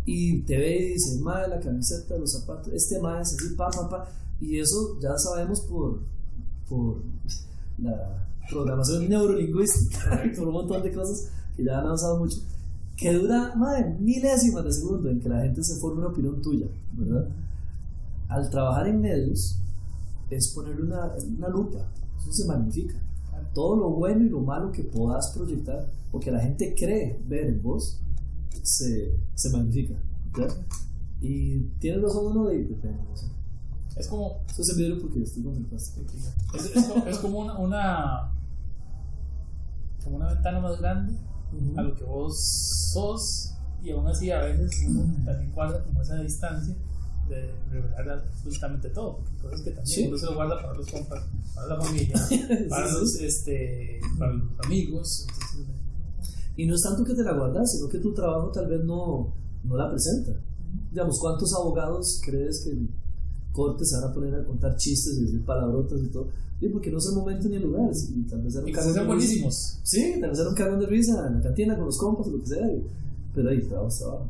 [0.05, 3.71] y te ve y dice, madre, la camiseta, los zapatos, este madre es así, pa,
[3.71, 4.09] pa, pa.
[4.41, 6.01] Y eso ya sabemos por,
[6.69, 7.03] por
[7.79, 12.39] la programación neurolingüística, por un montón de cosas que ya han avanzado mucho,
[12.97, 16.67] que dura, madre, milésimas de segundo en que la gente se forme una opinión tuya,
[16.93, 17.29] ¿verdad?
[18.29, 19.59] Al trabajar en medios
[20.31, 21.79] es ponerle una, una lupa,
[22.21, 22.95] eso se magnifica.
[23.55, 27.47] Todo lo bueno y lo malo que puedas proyectar o que la gente cree ver
[27.47, 28.01] en vos,
[28.63, 29.95] se, se magnifica.
[31.21, 32.99] Y tienes razón uno de depende.
[33.97, 34.41] Es como.
[34.49, 36.07] Esto es envidiable porque estoy con el plástico.
[36.55, 38.33] Es, es, es, como una, una,
[40.09, 41.13] como una ventana más grande
[41.77, 42.35] a lo que vos
[42.93, 43.53] sos
[43.83, 46.75] y aún así a veces uno también guarda como esa distancia
[47.29, 51.25] de revelar absolutamente todo, porque cosas que también uno se lo guarda para los compas,
[51.55, 52.17] para la familia,
[52.71, 55.27] para, los, este, para los amigos.
[56.57, 59.35] y no es tanto que te la guardas, sino que tu trabajo tal vez no,
[59.65, 60.33] no la presenta.
[60.91, 62.79] Digamos, ¿cuántos abogados crees que
[63.53, 66.29] corte se van a poner a contar chistes y decir palabrotas y todo?
[66.61, 67.95] Sí, porque no es el momento ni el lugar.
[67.95, 69.79] Sí, tal vez un cagón de buenísimos.
[69.85, 72.31] Sí, tal vez era un cagón de risa en la cantina con los compas o
[72.31, 72.69] lo que sea.
[73.35, 74.29] Pero ahí trabajo, trabajo.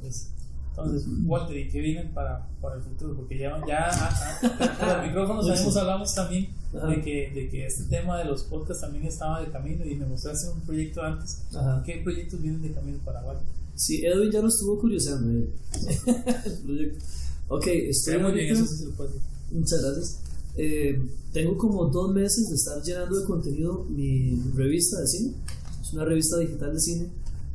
[0.00, 0.30] Pues,
[0.70, 3.14] entonces, Walter, ¿y qué vienen para, para el futuro?
[3.16, 8.24] Porque ya, ya a, micrófonos hemos hablamos también de que, de que este tema de
[8.24, 11.42] los podcasts también estaba de camino y me mostraste un proyecto antes.
[11.84, 13.44] ¿Qué proyectos vienen de camino para Walter?
[13.74, 15.50] Sí, Edwin ya nos estuvo curiosando eh.
[16.44, 17.04] el proyecto.
[17.48, 19.20] Ok, estoy muy bien, eso sí se lo decir.
[19.50, 20.18] Muchas gracias.
[20.56, 21.00] Eh,
[21.32, 25.34] tengo como dos meses de estar llenando de contenido mi revista de cine.
[25.80, 27.10] Es una revista digital de cine.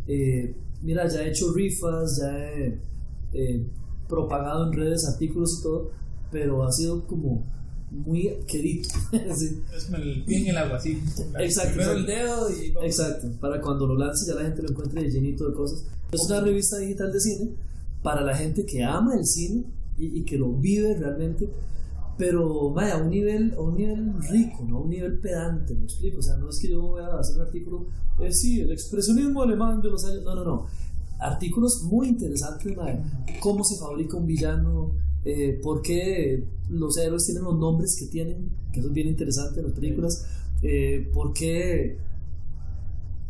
[0.08, 2.80] Eh, mira, ya he hecho rifas, ya he
[3.34, 3.66] eh,
[4.08, 5.92] propagado en redes artículos y todo,
[6.32, 7.44] pero ha sido como
[7.92, 8.90] muy querido.
[9.36, 9.62] sí.
[9.76, 11.02] Es el pie en el agua, sí.
[11.40, 11.76] Exacto.
[11.76, 12.74] Primero el dedo y.
[12.82, 13.28] Exacto.
[13.40, 15.84] Para cuando lo lance ya la gente lo encuentre llenito de cosas.
[16.12, 17.52] Es una revista digital de cine
[18.02, 19.66] para la gente que ama el cine
[19.98, 21.50] y, y que lo vive realmente
[22.18, 25.84] pero vaya, a un nivel, a un nivel rico, no a un nivel pedante, me
[25.84, 27.88] explico, o sea, no es que yo voy a hacer un artículo,
[28.20, 30.66] eh, sí, el expresionismo alemán de los años, no, no, no,
[31.20, 33.04] artículos muy interesantes, vaya,
[33.42, 34.92] cómo se fabrica un villano,
[35.26, 39.60] eh, por qué los héroes tienen los nombres que tienen, que eso es bien interesante
[39.60, 40.26] en las películas,
[40.62, 41.98] eh, por qué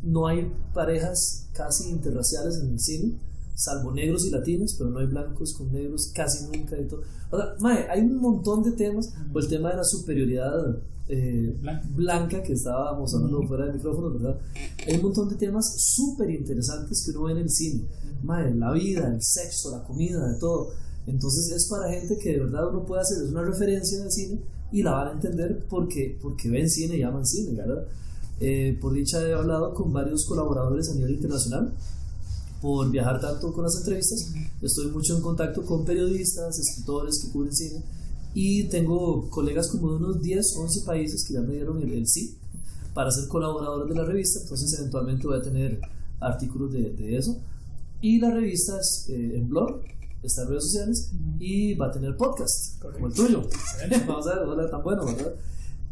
[0.04, 3.14] no hay parejas casi interraciales en el cine,
[3.56, 7.02] salvo negros y latinos, pero no hay blancos con negros casi nunca y todo.
[7.32, 10.78] O sea, mae, hay un montón de temas, o el tema de la superioridad
[11.08, 11.56] eh,
[11.96, 12.44] blanca.
[12.44, 14.40] que estábamos hablando fuera del micrófono, ¿verdad?
[14.88, 17.86] Hay un montón de temas súper interesantes que uno ve en el cine.
[18.24, 20.70] Mae, la vida, el sexo, la comida, de todo.
[21.08, 24.40] Entonces es para gente que de verdad uno puede hacer una referencia de cine
[24.72, 27.86] y la van a entender porque, porque ven cine y aman cine, ¿verdad?
[28.40, 31.74] Eh, por dicha he hablado con varios colaboradores a nivel internacional
[32.66, 37.54] por viajar tanto con las entrevistas, estoy mucho en contacto con periodistas, escritores que cubren
[37.54, 37.84] cine
[38.34, 42.36] y tengo colegas como de unos 10, 11 países que ya me dieron el, sí
[42.96, 45.80] para ser colaboradores de la revista, entonces eventualmente voy a tener
[46.20, 47.38] artículos de, de eso.
[48.02, 49.82] Y la revista es eh, en blog,
[50.24, 53.44] está en redes sociales y va a tener podcast, como el tuyo.
[54.08, 55.36] Vamos a ver, hola, tan bueno, ¿verdad?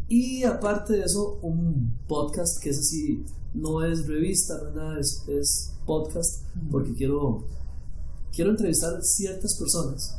[0.09, 4.99] Y aparte de eso, un podcast que es así, no es revista, no es nada,
[4.99, 7.45] es, es podcast, porque quiero,
[8.31, 10.17] quiero entrevistar ciertas personas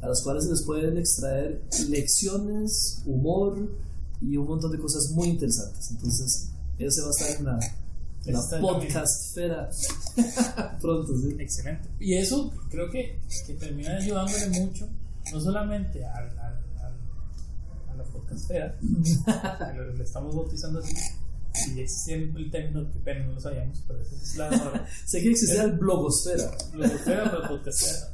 [0.00, 3.56] a las cuales se les pueden extraer lecciones, humor
[4.20, 5.90] y un montón de cosas muy interesantes.
[5.90, 7.58] Entonces, ese va a estar en la,
[8.26, 9.70] la podcast fera
[10.80, 11.16] pronto.
[11.16, 11.36] ¿sí?
[11.38, 11.88] Excelente.
[12.00, 14.88] Y eso creo que, que termina ayudándole mucho,
[15.32, 16.60] no solamente al, al,
[17.90, 18.76] a la podcastfera,
[19.76, 20.94] lo, estamos bautizando así,
[21.74, 24.86] y existía el, el término, que pena, no lo sabíamos, pero esa es la ahora.
[25.04, 26.50] sé que existía el blogosfera.
[26.72, 28.08] Blogosfera, pero podcastera.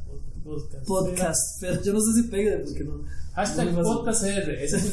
[0.45, 0.87] Podcast.
[0.87, 1.61] Podcast.
[1.61, 3.05] Pero yo no sé si pegue porque no.
[3.35, 4.65] Hashtag no podcast R.
[4.65, 4.93] Ese es el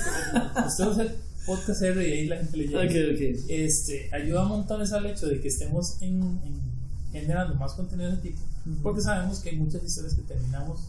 [0.68, 1.08] Usted usa
[1.46, 2.80] podcast R y ahí la gente le llega.
[2.80, 3.46] Ok, ok.
[3.50, 6.76] Este, ayuda montones al hecho de que estemos en, en
[7.12, 8.42] generando más contenido de ese tipo,
[8.84, 10.82] porque sabemos que hay muchas historias que terminamos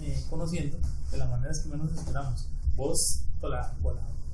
[0.00, 0.78] eh, conociendo
[1.10, 2.48] de las maneras que menos esperamos.
[2.74, 3.72] Vos, por la,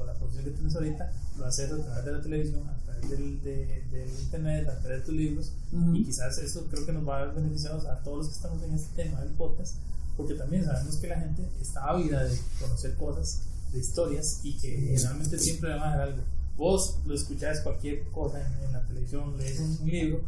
[0.01, 3.11] por la, posición que tienes ahorita, lo haces a través de la televisión, a través
[3.11, 5.95] del, de, de internet, a través de tus libros, Ujú.
[5.95, 8.63] y quizás eso creo que nos va a ver beneficiados a todos los que estamos
[8.63, 9.77] en este tema del podcast,
[10.17, 13.43] porque también sabemos que la gente está ávida de conocer cosas,
[13.73, 16.23] de historias, y que generalmente siempre van a dar algo.
[16.57, 20.21] Vos lo escuchás cualquier cosa en, en la televisión, lees un, libro,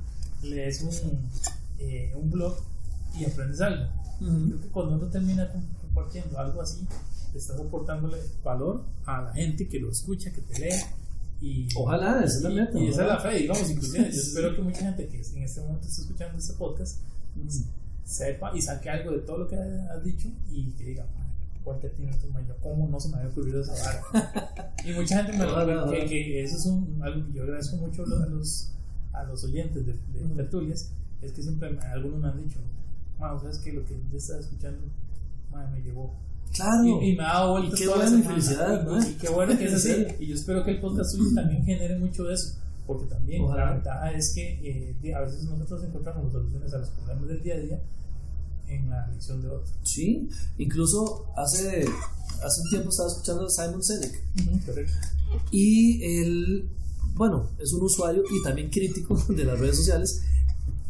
[0.43, 1.19] lees un,
[1.79, 2.57] eh, un blog
[3.19, 3.87] y aprendes algo.
[4.19, 6.87] Creo que cuando uno termina com- compartiendo algo así,
[7.39, 10.77] estás aportándole valor a la gente que lo escucha, que te lee.
[11.41, 14.05] Y, Ojalá, esa es la meta, Y, esa es la fe, digamos, inclusive.
[14.05, 17.01] Yo espero que mucha gente que en este momento está escuchando este podcast
[18.05, 21.33] sepa y saque algo de todo lo que has dicho y que diga, "Madre,
[21.65, 23.73] Walter tiene man, yo cómo no se me había ocurrido esa
[24.13, 24.75] vara.
[24.85, 28.03] y mucha gente me lo que, que eso es un, algo que yo agradezco mucho
[28.05, 28.73] a los,
[29.13, 30.35] a los oyentes de, de Ujú.
[30.35, 30.91] tertulias,
[31.23, 32.59] es que siempre algunos me han dicho,
[33.19, 34.81] "Ma, ¿sabes que Lo que yo estaba escuchando
[35.51, 36.15] ma, me llegó.
[36.55, 37.03] Claro.
[37.03, 38.35] Y, y me ha dado vueltas qué toda la buena semana.
[38.43, 39.09] felicidad, ¿no?
[39.09, 39.93] y- qué bueno que es así.
[39.95, 40.07] Sí.
[40.21, 42.55] Y yo espero que el podcast suyo también genere mucho de eso.
[42.87, 43.67] Porque también Ojalá.
[43.67, 47.55] la ventaja es que eh, a veces nosotros encontramos soluciones a los problemas del día
[47.55, 47.81] a día
[48.69, 49.73] en la lección de otro.
[49.85, 50.29] Sí,
[50.59, 51.85] incluso hace,
[52.45, 54.93] hace un tiempo estaba escuchando a Simon Sinek Correcto.
[55.53, 56.69] y él,
[57.15, 60.23] bueno, es un usuario y también crítico de las redes sociales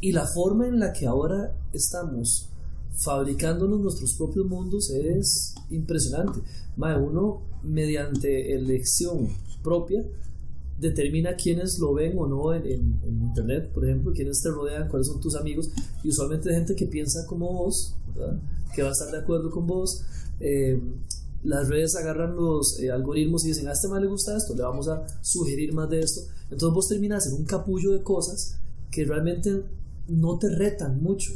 [0.01, 2.49] y la forma en la que ahora estamos
[2.95, 6.41] fabricándonos nuestros propios mundos es impresionante.
[6.77, 9.29] Mae, uno, mediante elección
[9.63, 10.05] propia,
[10.79, 15.21] determina quiénes lo ven o no en, internet, por ejemplo, quiénes te rodean, cuáles son
[15.21, 15.71] tus amigos,
[16.03, 17.95] y usualmente gente que piensa como vos,
[18.75, 20.03] que va a estar de acuerdo con vos.
[20.41, 20.81] Eh,
[21.45, 24.63] las redes agarran los eh, algoritmos y dicen, a este más le gusta esto, le
[24.63, 26.21] vamos a sugerir más de esto.
[26.51, 28.59] Entonces vos terminas en un capullo de cosas
[28.91, 29.65] que realmente
[30.09, 31.33] no te retan mucho.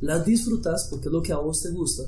[0.00, 2.04] Las disfrutas porque es lo que a vos te gusta,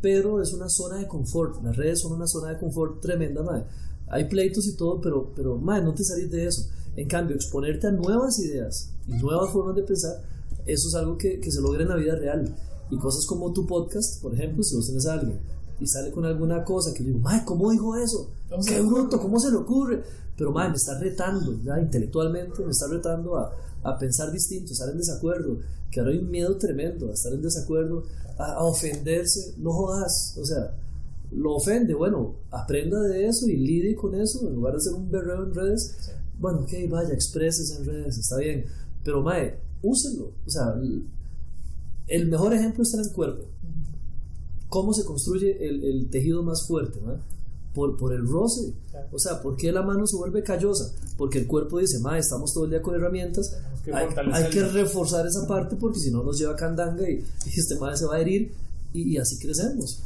[0.00, 1.62] pero es una zona de confort.
[1.62, 3.64] Las redes son una zona de confort tremenda, madre.
[4.08, 6.62] Hay pleitos y todo, pero, pero madre, no te salís de eso.
[6.96, 10.22] En cambio, exponerte a nuevas ideas y nuevas formas de pensar,
[10.66, 12.56] eso es algo que, que se logra en la vida real.
[12.90, 15.38] Y cosas como tu podcast, por ejemplo, si vos tenés a alguien
[15.80, 18.30] y sale con alguna cosa que yo digo, madre, ¿cómo dijo eso?
[18.48, 19.20] ¿Cómo se ¡Qué bruto!
[19.20, 20.02] ¿Cómo se le ocurre?
[20.36, 23.52] Pero, madre, me está retando, ya intelectualmente, me está retando a,
[23.82, 25.58] a pensar distinto, a estar en desacuerdo.
[25.90, 28.04] Que ahora hay un miedo tremendo a estar en desacuerdo,
[28.38, 29.54] a, a ofenderse.
[29.58, 30.74] No jodas, o sea,
[31.32, 31.94] lo ofende.
[31.94, 35.54] Bueno, aprenda de eso y lidie con eso en lugar de ser un berreo en
[35.54, 35.96] redes.
[36.00, 36.10] Sí.
[36.38, 38.64] Bueno, ok, vaya, expreses en redes, está bien.
[39.04, 40.32] Pero, mae, úsenlo.
[40.46, 41.04] O sea, el-
[42.06, 43.44] el mejor ejemplo está en el cuerpo.
[44.68, 47.00] ¿Cómo se construye el, el tejido más fuerte?
[47.04, 47.14] ¿no?
[47.78, 48.74] Por, por el roce.
[48.90, 49.06] Claro.
[49.12, 50.92] O sea, ¿por qué la mano se vuelve callosa?
[51.16, 53.54] Porque el cuerpo dice, mae, estamos todo el día con herramientas.
[53.84, 57.24] Que Hay, hay que reforzar esa parte porque si no nos lleva a candanga y,
[57.46, 58.52] y este mae se va a herir
[58.92, 60.00] y, y así crecemos.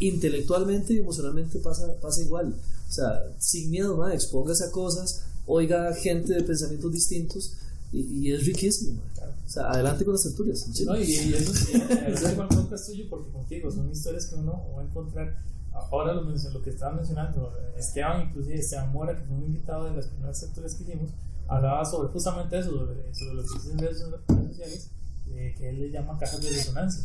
[0.00, 2.54] Intelectualmente y emocionalmente pasa, pasa igual.
[2.88, 7.52] O sea, sin miedo, mae, expóngase a cosas, oiga gente de pensamientos distintos
[7.92, 9.02] y, y es riquísimo.
[9.14, 9.32] Claro.
[9.46, 10.66] O sea, adelante con las tertulias.
[10.86, 14.52] No, y, y eso sí, es igual podcast tuyo porque contigo son historias que uno
[14.74, 15.48] va a encontrar.
[15.90, 19.96] Ahora lo, lo que estaba mencionando, Esteban, inclusive Esteban Mora, que fue un invitado de
[19.96, 21.10] las primeras tertulias que hicimos,
[21.46, 24.90] hablaba sobre justamente eso, sobre, sobre lo que dicen en redes sociales,
[25.26, 27.04] de que él le llama cajas de resonancia.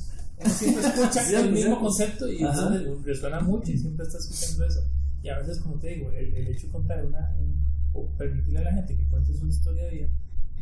[0.50, 2.44] Siempre escucha el mismo concepto y
[3.04, 4.82] resuena mucho y siempre está escuchando eso.
[5.22, 7.64] Y a veces, como te digo, el, el hecho de contar una, un-
[7.94, 10.08] o permitirle a la gente que cuente su historia de vida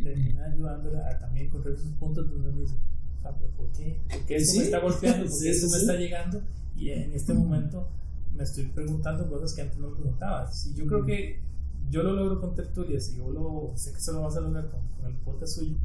[0.04, 2.76] termina ayudándola a también encontrar esos puntos donde dice,
[3.22, 4.00] o sea, pero ¿por qué?
[4.10, 4.58] ¿Por qué esto Sí.
[4.60, 5.26] me está golpeando?
[5.30, 6.42] ¿Por Sí, esto sí, me está llegando?
[6.76, 7.88] Y en este momento
[8.36, 10.50] me estoy preguntando cosas que antes no me preguntaba.
[10.70, 11.40] Y yo creo que
[11.90, 14.70] yo lo logro con tertulias y yo lo, sé que se lo vas a lograr
[14.70, 15.76] con, con el podcast suyo.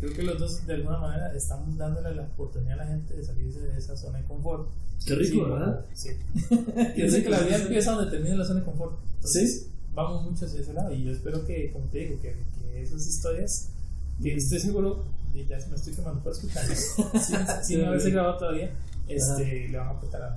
[0.00, 3.24] Creo que los dos, de alguna manera, estamos dándole la oportunidad a la gente de
[3.24, 4.68] salirse de esa zona de confort.
[5.04, 5.84] Qué rico, ¿verdad?
[5.92, 6.10] Sí.
[6.96, 8.98] Yo sé que la vida empieza donde termina la zona de confort.
[9.16, 9.72] Entonces, Sí.
[9.94, 10.94] Vamos mucho hacia ese lado.
[10.94, 13.70] Y yo espero que, como te digo, que, que esas historias,
[14.22, 15.02] que estoy seguro,
[15.38, 18.74] y ya me estoy quemando por escucharlas, sin, sin haberse grabado todavía,
[19.06, 20.36] este, le van a aportar a.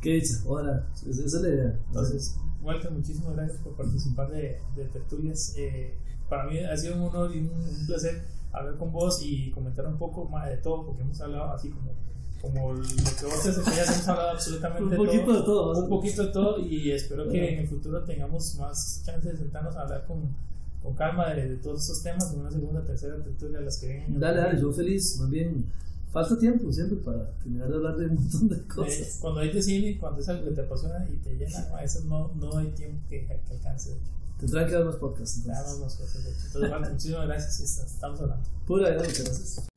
[0.00, 1.78] Qué dicha, ahora, esa esa es la idea.
[1.86, 5.54] Entonces, Walter, muchísimas gracias por participar de, de tertulias.
[5.56, 5.96] Eh,
[6.28, 8.22] para mí ha sido un honor y un, un placer
[8.52, 11.92] hablar con vos y comentar un poco más de todo, porque hemos hablado así como,
[12.40, 15.88] como lo que vos te desempeñas, hemos hablado absolutamente Un poquito de todo, Un ¿no?
[15.88, 19.82] poquito de todo y espero que en el futuro tengamos más chances de sentarnos a
[19.82, 20.34] hablar con,
[20.82, 24.20] con calma de, todos estos temas en una segunda, tercera tertulia, las que vengan.
[24.20, 25.66] Dale, dale, yo feliz, más bien.
[26.10, 29.18] Falta tiempo siempre para terminar de hablar de un montón de cosas.
[29.20, 32.00] cuando hay de cine, cuando es algo que te apasiona y te llena, a eso
[32.04, 33.96] no, no hay tiempo que, que alcance.
[34.38, 35.38] Tendrán que dar más podcasts.
[35.38, 37.78] Entonces, más podcasts, Entonces, bueno, muchísimas gracias.
[37.94, 38.44] Estamos hablando.
[38.66, 39.68] Pura muchas gracias.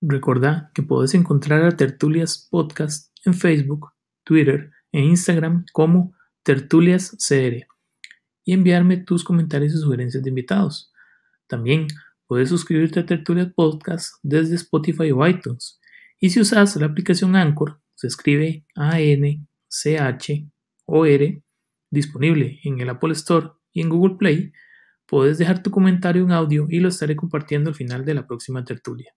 [0.00, 3.90] Recordá que podés encontrar a Tertulias Podcast en Facebook,
[4.24, 7.77] Twitter e Instagram como Tertulias CR
[8.48, 10.90] y enviarme tus comentarios y sugerencias de invitados.
[11.46, 11.86] También
[12.26, 15.78] puedes suscribirte a Tertulias Podcast desde Spotify o iTunes.
[16.18, 19.42] Y si usas la aplicación Anchor, se escribe A-N-C-H-O-R,
[21.90, 24.50] disponible en el Apple Store y en Google Play,
[25.04, 28.64] puedes dejar tu comentario en audio y lo estaré compartiendo al final de la próxima
[28.64, 29.12] tertulia.